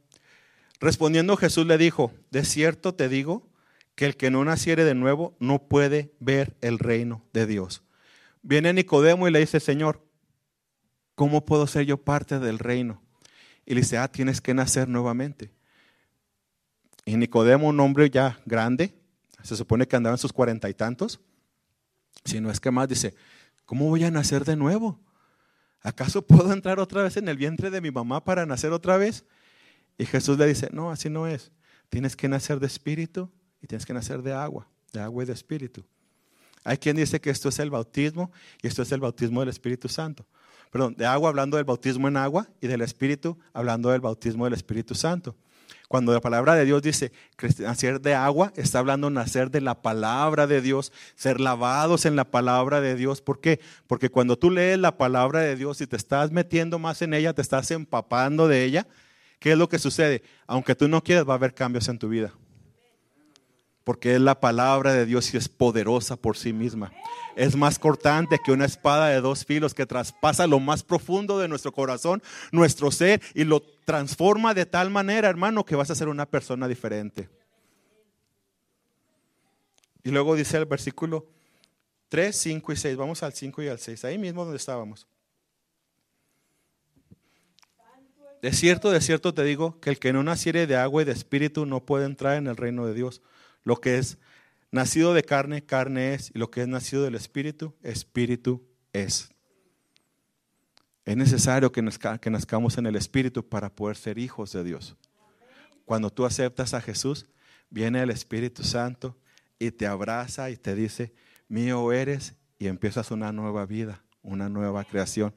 [0.80, 3.48] Respondiendo Jesús le dijo, de cierto te digo
[3.96, 7.84] que el que no naciere de nuevo no puede ver el reino de Dios.
[8.42, 10.04] Viene Nicodemo y le dice, Señor,
[11.16, 13.02] ¿cómo puedo ser yo parte del reino?
[13.65, 15.52] Y le dice, ah, tienes que nacer nuevamente.
[17.06, 18.93] Y Nicodemo, un hombre ya grande,
[19.43, 21.19] se supone que andaba en sus cuarenta y tantos,
[22.26, 23.15] si no es que más, dice,
[23.65, 25.00] ¿cómo voy a nacer de nuevo?
[25.82, 29.26] ¿Acaso puedo entrar otra vez en el vientre de mi mamá para nacer otra vez?
[29.97, 31.52] Y Jesús le dice, no, así no es.
[31.89, 35.34] Tienes que nacer de espíritu y tienes que nacer de agua, de agua y de
[35.34, 35.84] espíritu.
[36.63, 39.89] Hay quien dice que esto es el bautismo y esto es el bautismo del Espíritu
[39.89, 40.28] Santo
[40.71, 44.53] perdón, de agua hablando del bautismo en agua y del Espíritu hablando del bautismo del
[44.53, 45.36] Espíritu Santo.
[45.88, 47.12] Cuando la palabra de Dios dice
[47.60, 52.23] nacer de agua, está hablando nacer de la palabra de Dios, ser lavados en la
[52.23, 53.21] palabra de Dios.
[53.21, 53.60] ¿Por qué?
[53.88, 57.34] Porque cuando tú lees la palabra de Dios y te estás metiendo más en ella,
[57.34, 58.88] te estás empapando de ella,
[59.39, 60.23] ¿qué es lo que sucede?
[60.47, 62.31] Aunque tú no quieras, va a haber cambios en tu vida
[63.84, 66.91] porque es la palabra de Dios y es poderosa por sí misma.
[67.36, 71.48] Es más cortante que una espada de dos filos que traspasa lo más profundo de
[71.48, 76.10] nuestro corazón, nuestro ser, y lo transforma de tal manera, hermano, que vas a ser
[76.10, 77.30] una persona diferente.
[80.04, 81.28] Y luego dice el versículo
[82.10, 82.98] 3, 5 y 6.
[82.98, 85.08] Vamos al 5 y al 6, ahí mismo donde estábamos.
[88.41, 91.12] De cierto, de cierto te digo que el que no naciere de agua y de
[91.12, 93.22] espíritu no puede entrar en el reino de Dios.
[93.63, 94.17] Lo que es
[94.71, 99.30] nacido de carne, carne es, y lo que es nacido del Espíritu, Espíritu es.
[101.06, 104.95] Es necesario que, nazcamos en el Espíritu para poder ser hijos de Dios.
[105.86, 107.26] Cuando tú aceptas a Jesús,
[107.69, 109.17] viene el Espíritu Santo
[109.60, 111.13] y te abraza y te dice,
[111.47, 115.34] mío eres, y empiezas una nueva vida, una nueva creación.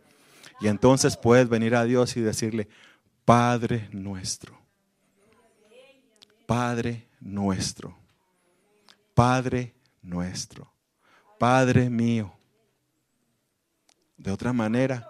[0.60, 2.68] Y entonces puedes venir a Dios y decirle,
[3.24, 4.60] Padre nuestro,
[6.46, 8.03] Padre nuestro.
[9.14, 10.70] Padre nuestro,
[11.38, 12.36] Padre mío.
[14.16, 15.08] De otra manera,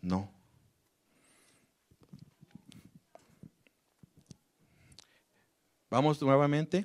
[0.00, 0.30] no.
[5.88, 6.84] Vamos nuevamente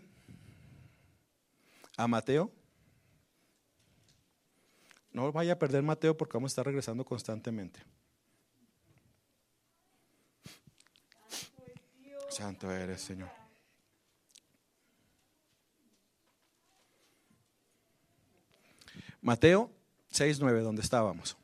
[1.97, 2.51] a Mateo.
[5.11, 7.81] No vaya a perder Mateo porque vamos a estar regresando constantemente.
[12.29, 13.38] Santo eres, Señor.
[19.21, 19.71] Mateo
[20.13, 21.37] 6.9, donde estábamos.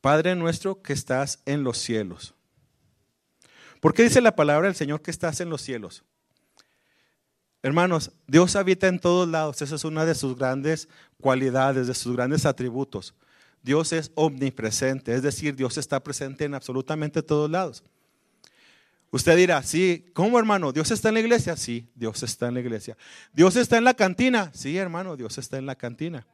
[0.00, 2.34] Padre nuestro que estás en los cielos.
[3.80, 6.04] ¿Por qué dice la palabra del Señor que estás en los cielos?
[7.62, 9.60] Hermanos, Dios habita en todos lados.
[9.62, 10.88] Esa es una de sus grandes
[11.20, 13.14] cualidades, de sus grandes atributos.
[13.62, 17.82] Dios es omnipresente, es decir, Dios está presente en absolutamente todos lados.
[19.10, 20.72] Usted dirá, sí, ¿cómo hermano?
[20.72, 21.56] ¿Dios está en la iglesia?
[21.56, 22.96] Sí, Dios está en la iglesia.
[23.32, 24.50] ¿Dios está en la cantina?
[24.52, 26.26] Sí, hermano, Dios está en la cantina.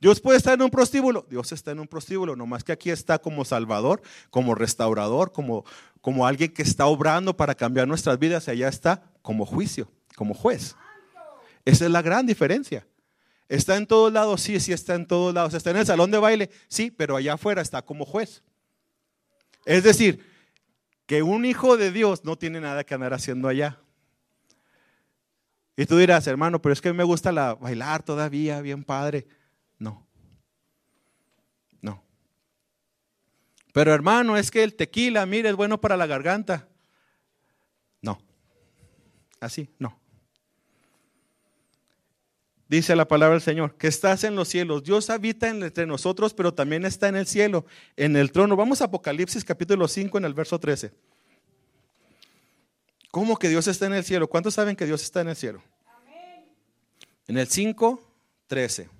[0.00, 1.26] ¿Dios puede estar en un prostíbulo?
[1.28, 5.64] Dios está en un prostíbulo, nomás que aquí está como Salvador, como restaurador, como,
[6.00, 10.76] como alguien que está obrando para cambiar nuestras vidas allá está como juicio, como juez.
[11.64, 12.86] Esa es la gran diferencia.
[13.48, 14.42] ¿Está en todos lados?
[14.42, 15.54] Sí, sí está en todos lados.
[15.54, 16.50] ¿Está en el salón de baile?
[16.68, 18.42] Sí, pero allá afuera está como juez.
[19.64, 20.24] Es decir,
[21.08, 23.80] que un hijo de Dios no tiene nada que andar haciendo allá.
[25.74, 29.26] Y tú dirás, hermano, pero es que me gusta la, bailar todavía, bien padre.
[29.78, 30.06] No.
[31.80, 32.04] No.
[33.72, 36.68] Pero hermano, es que el tequila, mire, es bueno para la garganta.
[38.02, 38.20] No.
[39.40, 39.97] Así, no.
[42.68, 44.84] Dice la palabra del Señor, que estás en los cielos.
[44.84, 47.64] Dios habita entre nosotros, pero también está en el cielo,
[47.96, 48.56] en el trono.
[48.56, 50.92] Vamos a Apocalipsis capítulo 5 en el verso 13.
[53.10, 54.28] ¿Cómo que Dios está en el cielo?
[54.28, 55.62] ¿Cuántos saben que Dios está en el cielo?
[57.26, 58.02] En el 5,
[58.46, 58.90] 13.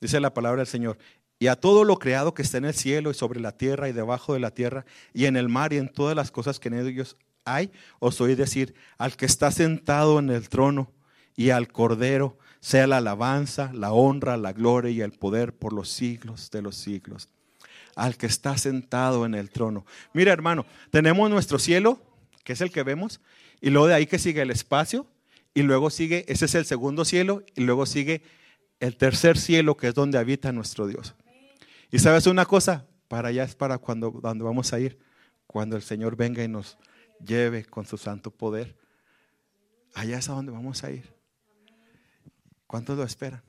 [0.00, 0.98] Dice la palabra del Señor
[1.42, 3.92] y a todo lo creado que está en el cielo y sobre la tierra y
[3.92, 6.74] debajo de la tierra y en el mar y en todas las cosas que en
[6.74, 10.92] ellos hay, os oí decir, al que está sentado en el trono
[11.34, 15.88] y al cordero, sea la alabanza, la honra, la gloria y el poder por los
[15.88, 17.28] siglos de los siglos.
[17.96, 19.84] Al que está sentado en el trono.
[20.12, 22.00] Mira hermano, tenemos nuestro cielo,
[22.44, 23.20] que es el que vemos,
[23.60, 25.08] y luego de ahí que sigue el espacio,
[25.54, 28.22] y luego sigue, ese es el segundo cielo, y luego sigue
[28.78, 31.16] el tercer cielo, que es donde habita nuestro Dios.
[31.92, 34.98] Y sabes una cosa, para allá es para cuando, vamos a ir,
[35.46, 36.78] cuando el Señor venga y nos
[37.22, 38.78] lleve con su santo poder.
[39.92, 41.14] Allá es a donde vamos a ir.
[42.66, 43.42] ¿Cuántos lo esperan?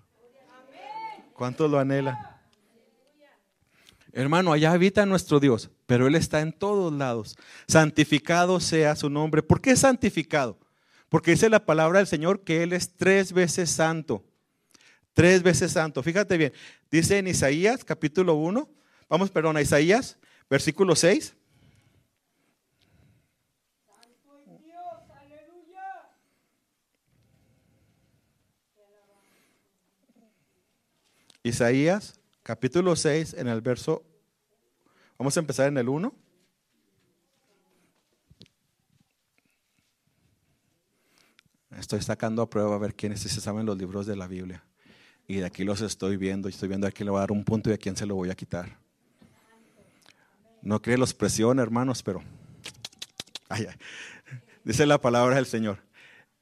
[1.33, 2.17] ¿Cuántos lo anhelan?
[4.11, 7.37] Hermano, allá habita nuestro Dios, pero Él está en todos lados.
[7.65, 9.41] Santificado sea su nombre.
[9.41, 10.59] ¿Por qué santificado?
[11.07, 14.25] Porque dice la palabra del Señor que Él es tres veces santo.
[15.13, 16.01] Tres veces santo.
[16.03, 16.53] Fíjate bien.
[16.89, 18.69] Dice en Isaías capítulo 1.
[19.09, 20.17] Vamos, perdón, a Isaías,
[20.49, 21.35] versículo 6.
[31.43, 34.05] Isaías capítulo 6 en el verso,
[35.17, 36.13] vamos a empezar en el 1.
[41.77, 44.63] Estoy sacando a prueba a ver quiénes se saben los libros de la Biblia.
[45.33, 46.47] Y de aquí los estoy viendo.
[46.47, 48.05] Y estoy viendo a quién le voy a dar un punto y a quién se
[48.05, 48.77] lo voy a quitar.
[50.61, 52.21] No cree los presión, hermanos, pero.
[54.63, 55.79] Dice la palabra del Señor.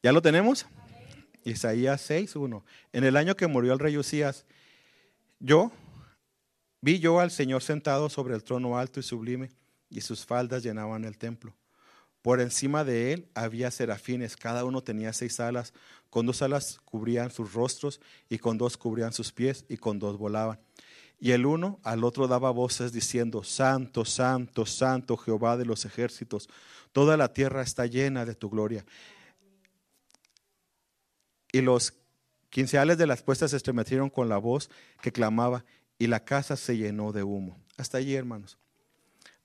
[0.03, 0.65] ¿Ya lo tenemos?
[1.45, 2.65] Isaías 6, 1.
[2.91, 4.45] En el año que murió el rey Usías,
[5.39, 5.71] yo
[6.81, 9.51] vi yo al Señor sentado sobre el trono alto y sublime,
[9.89, 11.55] y sus faldas llenaban el templo.
[12.21, 15.73] Por encima de él había serafines, cada uno tenía seis alas,
[16.09, 20.17] con dos alas cubrían sus rostros, y con dos cubrían sus pies, y con dos
[20.17, 20.59] volaban.
[21.19, 26.49] Y el uno al otro daba voces diciendo, Santo, Santo, Santo Jehová de los ejércitos,
[26.91, 28.85] toda la tierra está llena de tu gloria.
[31.51, 31.93] Y los
[32.49, 34.69] quinceales de las puestas se estremecieron con la voz
[35.01, 35.65] que clamaba,
[35.97, 37.59] y la casa se llenó de humo.
[37.77, 38.57] Hasta allí, hermanos.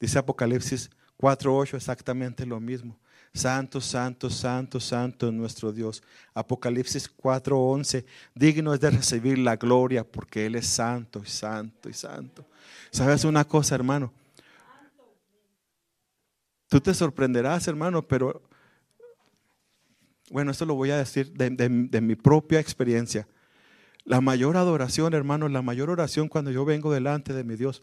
[0.00, 2.98] Dice Apocalipsis 4.8 exactamente lo mismo.
[3.32, 6.02] Santo, santo, santo, santo nuestro Dios.
[6.32, 11.92] Apocalipsis 4:11, digno es de recibir la gloria porque Él es santo y santo y
[11.92, 12.46] santo.
[12.90, 14.12] ¿Sabes una cosa, hermano?
[16.68, 18.42] Tú te sorprenderás, hermano, pero
[20.30, 23.28] bueno, esto lo voy a decir de, de mi propia experiencia.
[24.06, 27.82] La mayor adoración, hermano, la mayor oración cuando yo vengo delante de mi Dios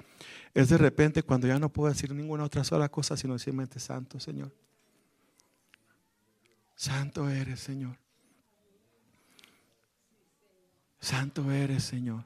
[0.53, 4.21] es de repente cuando ya no puedo decir ninguna otra sola cosa, sino simplemente Santo,
[4.21, 4.49] Señor.
[6.75, 7.97] Santo eres, Señor.
[11.01, 12.23] Santo eres, Señor.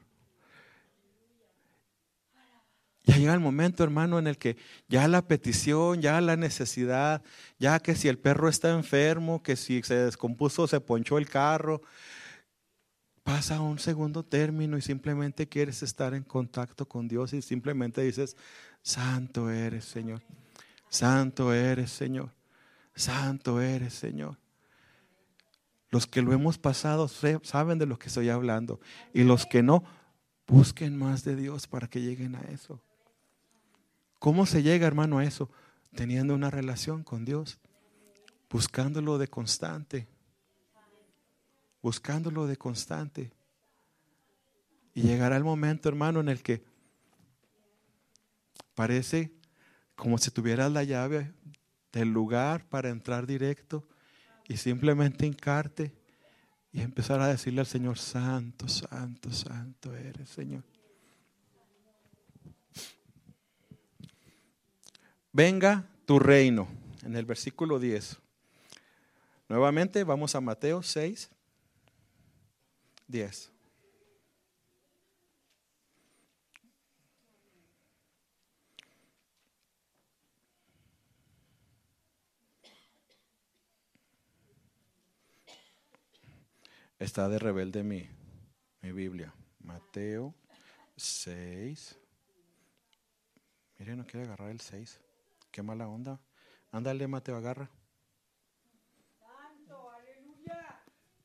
[3.02, 4.56] Ya llega el momento, hermano, en el que
[4.86, 7.22] ya la petición, ya la necesidad,
[7.58, 11.82] ya que si el perro está enfermo, que si se descompuso, se ponchó el carro,
[13.28, 18.00] pasa a un segundo término y simplemente quieres estar en contacto con Dios y simplemente
[18.00, 18.38] dices,
[18.80, 20.22] Santo eres, Señor.
[20.88, 22.32] Santo eres, Señor.
[22.94, 24.38] Santo eres, Señor.
[25.90, 28.80] Los que lo hemos pasado saben de lo que estoy hablando.
[29.12, 29.84] Y los que no,
[30.46, 32.80] busquen más de Dios para que lleguen a eso.
[34.18, 35.50] ¿Cómo se llega, hermano, a eso?
[35.94, 37.58] Teniendo una relación con Dios,
[38.48, 40.08] buscándolo de constante
[41.82, 43.32] buscándolo de constante.
[44.94, 46.64] Y llegará el momento, hermano, en el que
[48.74, 49.32] parece
[49.94, 51.32] como si tuvieras la llave
[51.92, 53.86] del lugar para entrar directo
[54.46, 55.92] y simplemente hincarte
[56.72, 60.64] y empezar a decirle al Señor, santo, santo, santo eres, Señor.
[65.32, 66.68] Venga tu reino,
[67.02, 68.18] en el versículo 10.
[69.48, 71.30] Nuevamente vamos a Mateo 6,
[73.08, 73.50] 10.
[86.98, 88.08] Está de rebelde mi,
[88.82, 89.32] mi Biblia.
[89.60, 90.34] Mateo
[90.96, 91.96] 6.
[93.78, 95.00] Mire, no quiere agarrar el 6.
[95.50, 96.20] Qué mala onda.
[96.72, 97.70] Ándale, Mateo, agarra.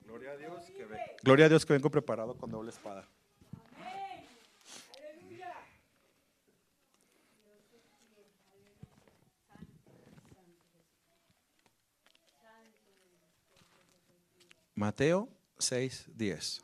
[0.02, 0.86] Gloria a Dios que,
[1.24, 3.08] Gloria a Dios que vengo preparado con doble espada.
[14.76, 16.62] Mateo 6, 10.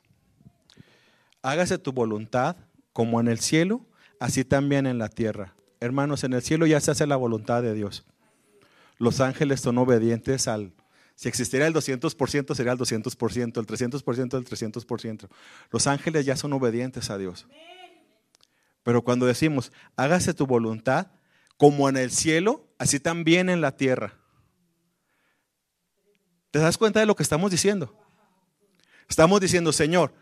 [1.42, 2.58] Hágase tu voluntad
[2.92, 3.86] como en el cielo,
[4.20, 5.56] así también en la tierra.
[5.80, 8.06] Hermanos, en el cielo ya se hace la voluntad de Dios.
[8.98, 10.74] Los ángeles son obedientes al,
[11.20, 15.28] si existiera el 200%, sería el 200%, el 300%, el 300%.
[15.70, 17.46] Los ángeles ya son obedientes a Dios.
[18.84, 21.08] Pero cuando decimos, hágase tu voluntad,
[21.58, 24.14] como en el cielo, así también en la tierra.
[26.52, 27.94] ¿Te das cuenta de lo que estamos diciendo?
[29.10, 30.14] Estamos diciendo, Señor,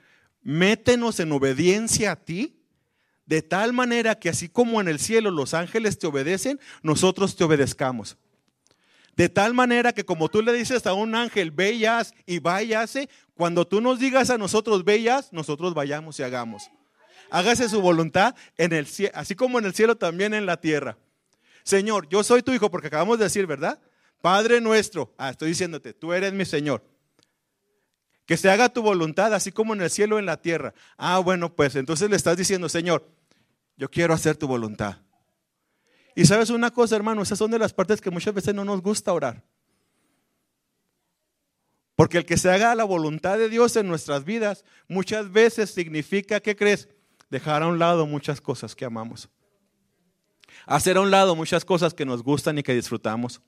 [0.42, 2.60] métenos en obediencia a ti,
[3.28, 7.44] de tal manera que así como en el cielo los ángeles te obedecen, nosotros te
[7.44, 8.18] obedezcamos.
[9.18, 13.66] De tal manera que como tú le dices a un ángel, veas y váyase, cuando
[13.66, 16.70] tú nos digas a nosotros, veas, nosotros vayamos y hagamos.
[17.32, 21.00] Hágase su voluntad en el así como en el cielo también en la tierra.
[21.64, 23.82] Señor, yo soy tu hijo, porque acabamos de decir, ¿verdad?
[24.22, 26.84] Padre nuestro, ah, estoy diciéndote, tú eres mi Señor.
[28.28, 30.76] Que se haga tu voluntad, así como en el cielo en la tierra.
[30.96, 33.10] Ah, bueno, pues entonces le estás diciendo, Señor,
[33.78, 34.98] yo quiero hacer tu voluntad.
[36.18, 38.82] Y sabes una cosa, hermano, esas son de las partes que muchas veces no nos
[38.82, 39.44] gusta orar.
[41.96, 46.40] Porque el que se haga la voluntad de Dios en nuestras vidas muchas veces significa,
[46.40, 46.90] ¿qué crees?
[47.30, 49.30] Dejar a un lado muchas cosas que amamos.
[50.66, 53.40] Hacer a un lado muchas cosas que nos gustan y que disfrutamos.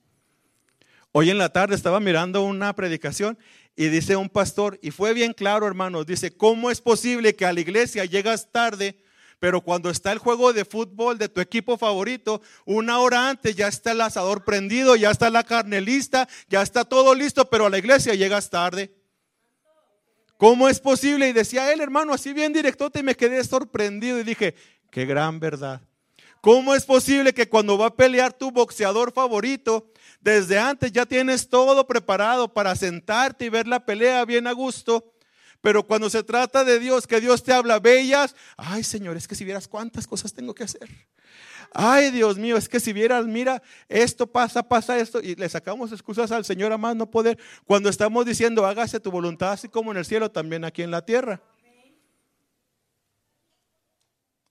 [1.12, 3.40] Hoy en la tarde estaba mirando una predicación
[3.76, 7.54] Y dice un pastor, y fue bien claro, hermanos, dice, ¿cómo es posible que a
[7.54, 9.02] la iglesia llegas tarde,
[9.40, 13.68] pero cuando está el juego de fútbol de tu equipo favorito, una hora antes ya
[13.68, 17.70] está el asador prendido, ya está la carne lista, ya está todo listo, pero a
[17.70, 18.94] la iglesia llegas tarde?
[20.38, 21.30] ¿Cómo es posible?
[21.30, 24.56] Y decía él, hermano, así bien directote, y me quedé sorprendido y dije,
[24.92, 25.82] qué gran verdad.
[26.42, 31.50] ¿Cómo es posible que cuando va a pelear tu boxeador favorito, desde antes ya tienes
[31.50, 35.14] todo preparado para sentarte y ver la pelea bien a gusto?
[35.62, 39.36] Pero cuando se trata de Dios, que Dios te habla bellas, ay Señor, es que
[39.36, 40.90] si vieras cuántas cosas tengo que hacer.
[41.74, 45.92] Ay Dios mío, es que si vieras, mira, esto pasa, pasa esto, y le sacamos
[45.92, 49.92] excusas al Señor a más no poder, cuando estamos diciendo, hágase tu voluntad así como
[49.92, 51.42] en el cielo, también aquí en la tierra.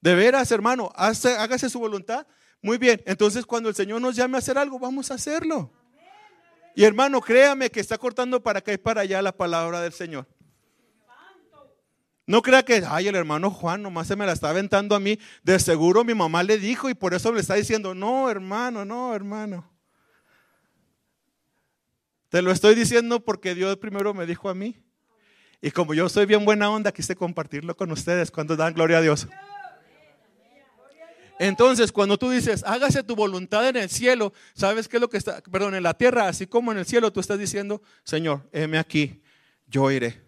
[0.01, 2.27] De veras, hermano, hágase su voluntad.
[2.63, 5.73] Muy bien, entonces cuando el Señor nos llame a hacer algo, vamos a hacerlo.
[6.77, 10.27] Y hermano, créame que está cortando para acá y para allá la palabra del Señor.
[12.29, 15.19] No crea que, ay, el hermano Juan nomás se me la está aventando a mí.
[15.43, 19.15] De seguro mi mamá le dijo y por eso le está diciendo, no, hermano, no,
[19.15, 19.67] hermano.
[22.29, 24.77] Te lo estoy diciendo porque Dios primero me dijo a mí.
[25.63, 29.01] Y como yo soy bien buena onda, quise compartirlo con ustedes cuando dan gloria a
[29.01, 29.27] Dios.
[31.39, 35.17] Entonces, cuando tú dices, hágase tu voluntad en el cielo, ¿sabes qué es lo que
[35.17, 38.77] está, perdón, en la tierra, así como en el cielo, tú estás diciendo, Señor, heme
[38.77, 39.23] aquí,
[39.67, 40.28] yo iré.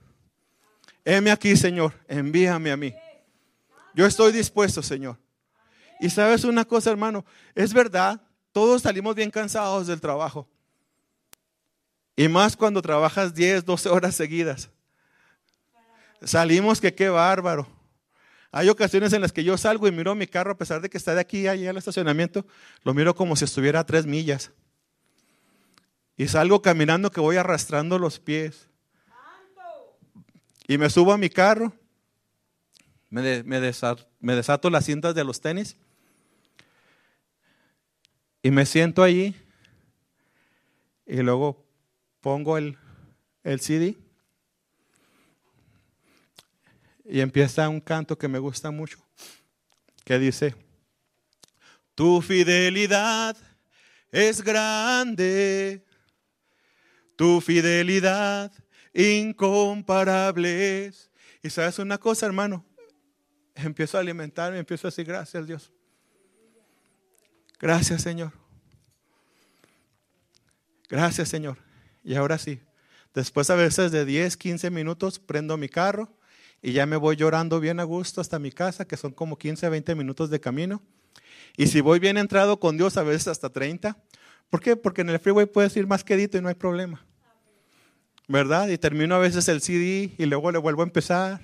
[1.05, 2.95] Heme aquí, Señor, envíame a mí.
[3.95, 5.19] Yo estoy dispuesto, Señor.
[6.01, 7.25] Y sabes una cosa, hermano,
[7.55, 8.21] es verdad,
[8.53, 10.49] todos salimos bien cansados del trabajo.
[12.17, 14.71] Y más cuando trabajas 10, 12 horas seguidas.
[16.23, 17.67] Salimos que qué bárbaro.
[18.53, 20.99] Hay ocasiones en las que yo salgo y miro mi carro, a pesar de que
[20.99, 22.45] está de aquí allá al estacionamiento,
[22.83, 24.51] lo miro como si estuviera a tres millas.
[26.17, 28.70] Y salgo caminando que voy arrastrando los pies.
[30.71, 31.73] Y me subo a mi carro,
[33.09, 35.77] me, me, desato, las cintas de los tenis
[38.41, 39.35] y me siento allí
[41.05, 41.67] y luego
[42.21, 42.79] pongo el,
[43.43, 43.99] el CD
[47.05, 49.05] y empieza un canto que me gusta mucho,
[50.05, 50.55] que dice,
[51.97, 53.37] tu fidelidad
[54.13, 55.85] es grande,
[57.17, 58.53] tu fidelidad
[58.95, 60.93] incomparable.
[61.43, 62.65] Y sabes una cosa, hermano,
[63.55, 65.73] empiezo a alimentarme, empiezo a decir gracias Dios.
[67.59, 68.33] Gracias Señor.
[70.89, 71.59] Gracias Señor.
[72.03, 72.61] Y ahora sí,
[73.15, 76.13] después a veces de 10, 15 minutos prendo mi carro
[76.63, 79.69] y ya me voy llorando bien a gusto hasta mi casa, que son como 15,
[79.69, 80.83] 20 minutos de camino.
[81.57, 83.97] Y si voy bien entrado con Dios, a veces hasta 30.
[84.49, 84.77] ¿Por qué?
[84.77, 87.05] Porque en el freeway puedes ir más quedito y no hay problema.
[88.31, 88.69] ¿Verdad?
[88.69, 91.41] Y termino a veces el CD y luego le vuelvo a empezar.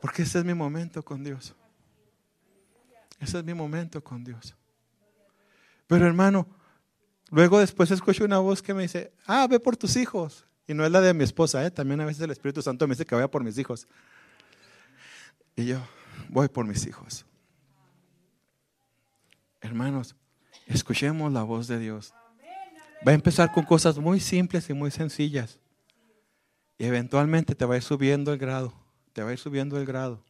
[0.00, 1.54] Porque ese es mi momento con Dios.
[3.20, 4.56] Ese es mi momento con Dios.
[5.86, 6.48] Pero hermano,
[7.30, 10.44] luego después escucho una voz que me dice, ah, ve por tus hijos.
[10.66, 11.70] Y no es la de mi esposa, ¿eh?
[11.70, 13.86] también a veces el Espíritu Santo me dice que vaya por mis hijos.
[15.54, 15.78] Y yo
[16.28, 17.24] voy por mis hijos.
[19.60, 20.16] Hermanos,
[20.66, 22.12] escuchemos la voz de Dios.
[23.06, 25.58] Va a empezar con cosas muy simples y muy sencillas.
[26.76, 28.74] Y eventualmente te va a ir subiendo el grado.
[29.12, 30.22] Te va a ir subiendo el grado.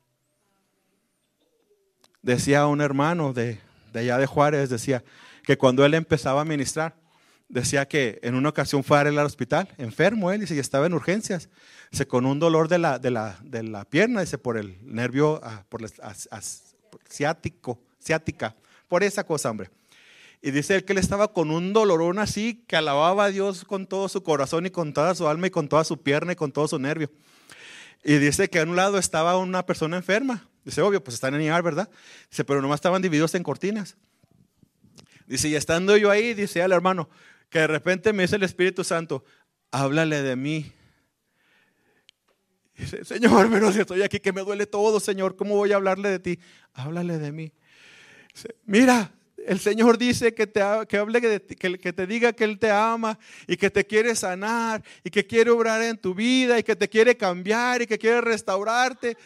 [2.23, 3.59] Decía un hermano de,
[3.93, 5.03] de allá de Juárez, decía
[5.43, 6.95] que cuando él empezaba a ministrar,
[7.49, 11.49] decía que en una ocasión fue a al hospital, enfermo él, y estaba en urgencias,
[11.91, 15.41] se con un dolor de la, de la, de la pierna, dice, por el nervio,
[15.43, 15.91] ah, por el
[17.09, 18.55] ciático, ciática,
[18.89, 19.71] por esa cosa, hombre.
[20.43, 23.86] Y dice él que él estaba con un dolorón así, que alababa a Dios con
[23.86, 26.51] todo su corazón y con toda su alma y con toda su pierna y con
[26.51, 27.11] todo su nervio.
[28.03, 30.49] Y dice que a un lado estaba una persona enferma.
[30.64, 31.91] Dice, obvio, pues están en IAR, ¿verdad?
[32.30, 33.97] Dice, pero nomás estaban divididos en cortinas.
[35.26, 37.11] Dice, y estando yo ahí, dice al hermano,
[37.51, 39.24] que de repente me dice el Espíritu Santo,
[39.70, 40.72] háblale de mí.
[42.76, 46.09] Dice, Señor, pero si estoy aquí que me duele todo, Señor, ¿cómo voy a hablarle
[46.09, 46.41] de ti?
[46.72, 47.53] Háblale de mí.
[48.34, 49.12] Dice, Mira,
[49.47, 53.18] el Señor dice que te, que hable que, que te diga que Él te ama
[53.47, 56.88] y que te quiere sanar y que quiere obrar en tu vida y que te
[56.88, 59.16] quiere cambiar y que quiere restaurarte.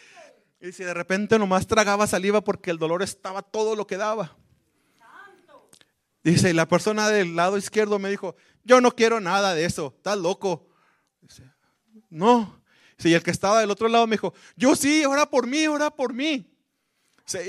[0.61, 4.35] Y si de repente nomás tragaba saliva porque el dolor estaba todo lo que daba.
[6.23, 9.93] Dice, y la persona del lado izquierdo me dijo, yo no quiero nada de eso,
[9.95, 10.67] estás loco.
[11.21, 11.43] Dice,
[12.09, 12.63] no.
[13.03, 15.91] y el que estaba del otro lado me dijo, yo sí, ora por mí, ora
[15.91, 16.51] por mí.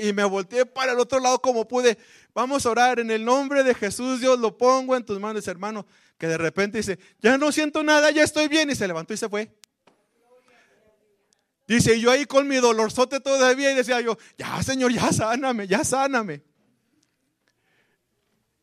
[0.01, 1.97] Y me volteé para el otro lado como pude.
[2.33, 5.85] Vamos a orar en el nombre de Jesús, Dios, lo pongo en tus manos, hermano.
[6.17, 8.69] Que de repente dice, ya no siento nada, ya estoy bien.
[8.69, 9.51] Y se levantó y se fue.
[11.67, 15.83] Dice, yo ahí con mi dolorzote todavía y decía yo, ya Señor, ya sáname, ya
[15.83, 16.41] sáname.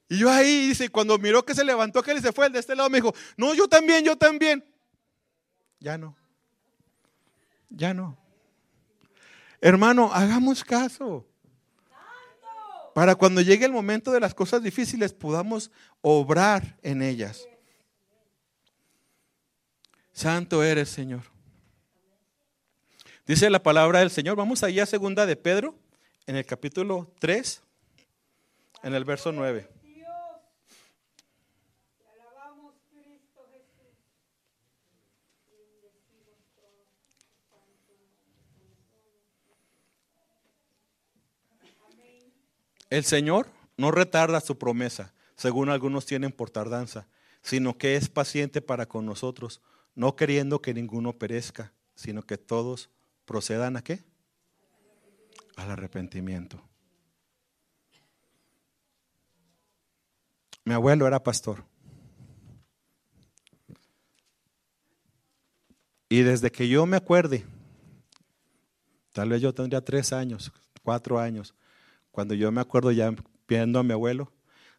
[0.09, 2.61] Y yo ahí, dice, cuando miró que se levantó, que él se fue, el de
[2.61, 4.65] este lado me dijo, no, yo también, yo también.
[5.81, 6.17] Ya no.
[7.69, 8.17] Ya no.
[9.65, 11.27] Hermano, hagamos caso.
[12.95, 15.71] Para cuando llegue el momento de las cosas difíciles podamos
[16.03, 17.49] obrar en ellas.
[20.13, 21.23] Santo eres, Señor.
[23.27, 24.37] Dice la palabra del Señor.
[24.37, 25.75] Vamos allá a segunda de Pedro,
[26.27, 27.63] en el capítulo 3,
[28.83, 29.67] en el verso 9.
[42.95, 47.09] El Señor no retarda su promesa, según algunos tienen por tardanza,
[47.43, 49.61] sino que es paciente para con nosotros,
[49.97, 52.91] no queriendo que ninguno perezca, sino que todos
[53.25, 54.05] procedan a qué?
[55.57, 56.63] Al arrepentimiento.
[60.65, 61.65] Mi abuelo era pastor.
[66.09, 67.45] Y desde que yo me acuerde,
[69.13, 70.53] tal vez yo tendría tres años,
[70.85, 71.57] cuatro años,
[72.15, 73.13] cuando yo me acuerdo ya
[73.49, 74.33] viendo a mi abuelo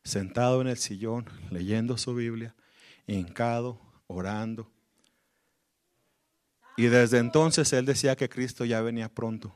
[0.06, 2.56] sentado en el sillón, leyendo su Biblia,
[3.08, 3.78] hincado,
[4.08, 4.72] orando,
[6.78, 9.54] y desde entonces él decía que Cristo ya venía pronto.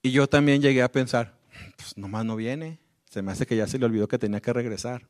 [0.00, 1.36] Y yo también llegué a pensar,
[1.76, 2.78] pues nomás no viene.
[3.10, 5.08] Se me hace que ya se le olvidó que tenía que regresar.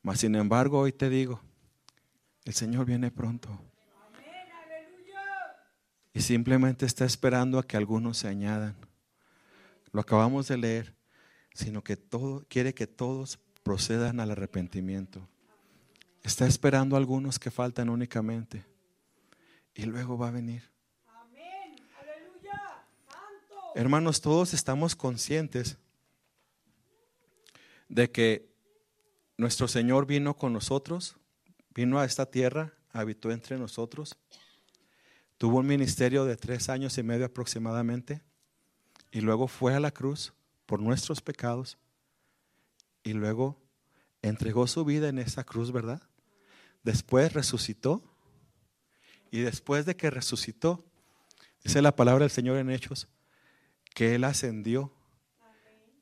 [0.00, 1.42] Mas sin embargo, hoy te digo,
[2.46, 3.60] el Señor viene pronto.
[6.18, 8.74] Y simplemente está esperando a que algunos se añadan.
[9.92, 10.96] Lo acabamos de leer,
[11.54, 15.28] sino que todo quiere que todos procedan al arrepentimiento.
[16.24, 18.64] Está esperando a algunos que faltan únicamente.
[19.76, 20.68] Y luego va a venir.
[23.76, 25.78] Hermanos, todos estamos conscientes
[27.88, 28.52] de que
[29.36, 31.16] nuestro Señor vino con nosotros,
[31.72, 34.18] vino a esta tierra, habitó entre nosotros,
[35.38, 38.22] tuvo un ministerio de tres años y medio aproximadamente,
[39.10, 40.34] y luego fue a la cruz
[40.66, 41.78] por nuestros pecados,
[43.02, 43.56] y luego
[44.20, 46.02] entregó su vida en esa cruz, ¿verdad?
[46.82, 48.02] Después resucitó.
[49.30, 50.84] Y después de que resucitó,
[51.62, 53.08] dice la palabra del Señor en Hechos,
[53.94, 54.92] que Él ascendió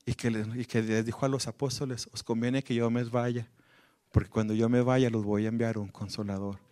[0.05, 3.51] y que, y que les dijo a los apóstoles, os conviene que yo me vaya,
[4.13, 6.66] porque cuando yo me vaya los voy a enviar un consolador.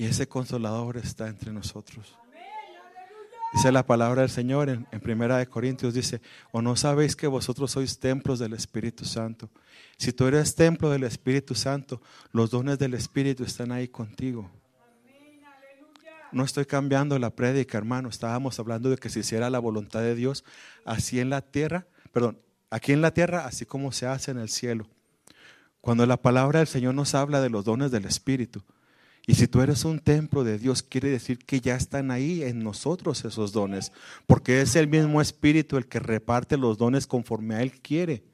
[0.00, 2.16] Y ese consolador está entre nosotros.
[3.52, 6.22] Dice la palabra del Señor en, Primera de Corintios, dice,
[6.52, 9.50] o no sabéis que vosotros sois templos del Espíritu Santo.
[9.98, 12.00] Si tú eres templo del Espíritu Santo,
[12.32, 14.50] los dones del Espíritu están ahí contigo.
[16.32, 18.08] No estoy cambiando la prédica, hermano.
[18.08, 20.44] Estábamos hablando de que se hiciera la voluntad de Dios
[20.86, 22.38] así en la tierra, perdón,
[22.70, 24.86] aquí en la tierra, así como se hace en el cielo.
[25.82, 28.64] Cuando la palabra del Señor nos habla de los dones del Espíritu,
[29.30, 32.64] y si tú eres un templo de Dios, quiere decir que ya están ahí en
[32.64, 33.92] nosotros esos dones,
[34.26, 38.24] porque es el mismo Espíritu el que reparte los dones conforme a Él quiere.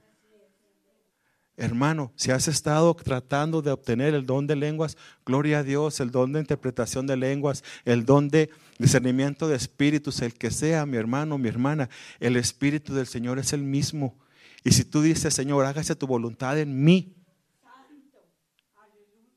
[1.59, 6.11] Hermano, si has estado tratando de obtener el don de lenguas, gloria a Dios, el
[6.11, 10.97] don de interpretación de lenguas, el don de discernimiento de espíritus, el que sea, mi
[10.97, 11.91] hermano, mi hermana,
[12.21, 14.17] el Espíritu del Señor es el mismo.
[14.65, 17.16] Y si tú dices, Señor, hágase tu voluntad en mí,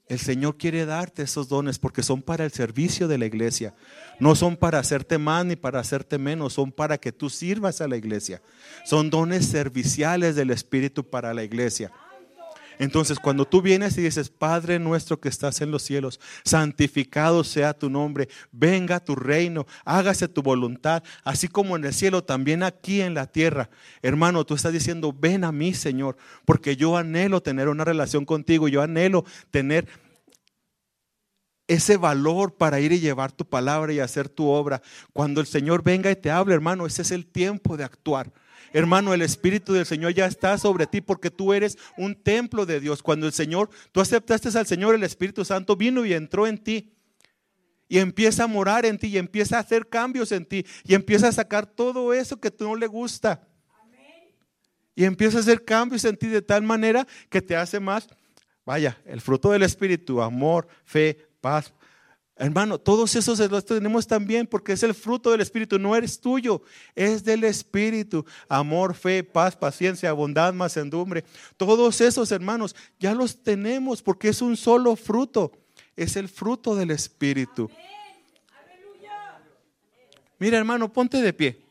[0.10, 3.76] el Señor quiere darte esos dones porque son para el servicio de la iglesia.
[4.20, 7.88] No son para hacerte más ni para hacerte menos, son para que tú sirvas a
[7.88, 8.42] la iglesia.
[8.86, 11.92] Son dones serviciales del Espíritu para la iglesia.
[12.80, 17.74] Entonces, cuando tú vienes y dices, Padre nuestro que estás en los cielos, santificado sea
[17.74, 23.02] tu nombre, venga tu reino, hágase tu voluntad, así como en el cielo, también aquí
[23.02, 23.70] en la tierra.
[24.02, 26.16] Hermano, tú estás diciendo, ven a mí, Señor,
[26.46, 29.86] porque yo anhelo tener una relación contigo, yo anhelo tener
[31.68, 34.82] ese valor para ir y llevar tu palabra y hacer tu obra.
[35.12, 38.32] Cuando el Señor venga y te hable, hermano, ese es el tiempo de actuar.
[38.74, 42.80] Hermano, el Espíritu del Señor ya está sobre ti porque tú eres un templo de
[42.80, 43.02] Dios.
[43.02, 46.94] Cuando el Señor, tú aceptaste al Señor, el Espíritu Santo vino y entró en ti.
[47.88, 51.28] Y empieza a morar en ti y empieza a hacer cambios en ti y empieza
[51.28, 53.48] a sacar todo eso que tú no le gusta.
[54.94, 58.08] Y empieza a hacer cambios en ti de tal manera que te hace más,
[58.66, 61.74] vaya, el fruto del Espíritu, amor, fe, paz,
[62.42, 66.62] Hermano, todos esos los tenemos también porque es el fruto del Espíritu, no eres tuyo,
[66.96, 68.26] es del Espíritu.
[68.48, 71.26] Amor, fe, paz, paciencia, bondad, macedumbre.
[71.58, 75.52] Todos esos hermanos ya los tenemos porque es un solo fruto,
[75.98, 77.70] es el fruto del Espíritu.
[80.38, 81.69] Mira hermano, ponte de pie.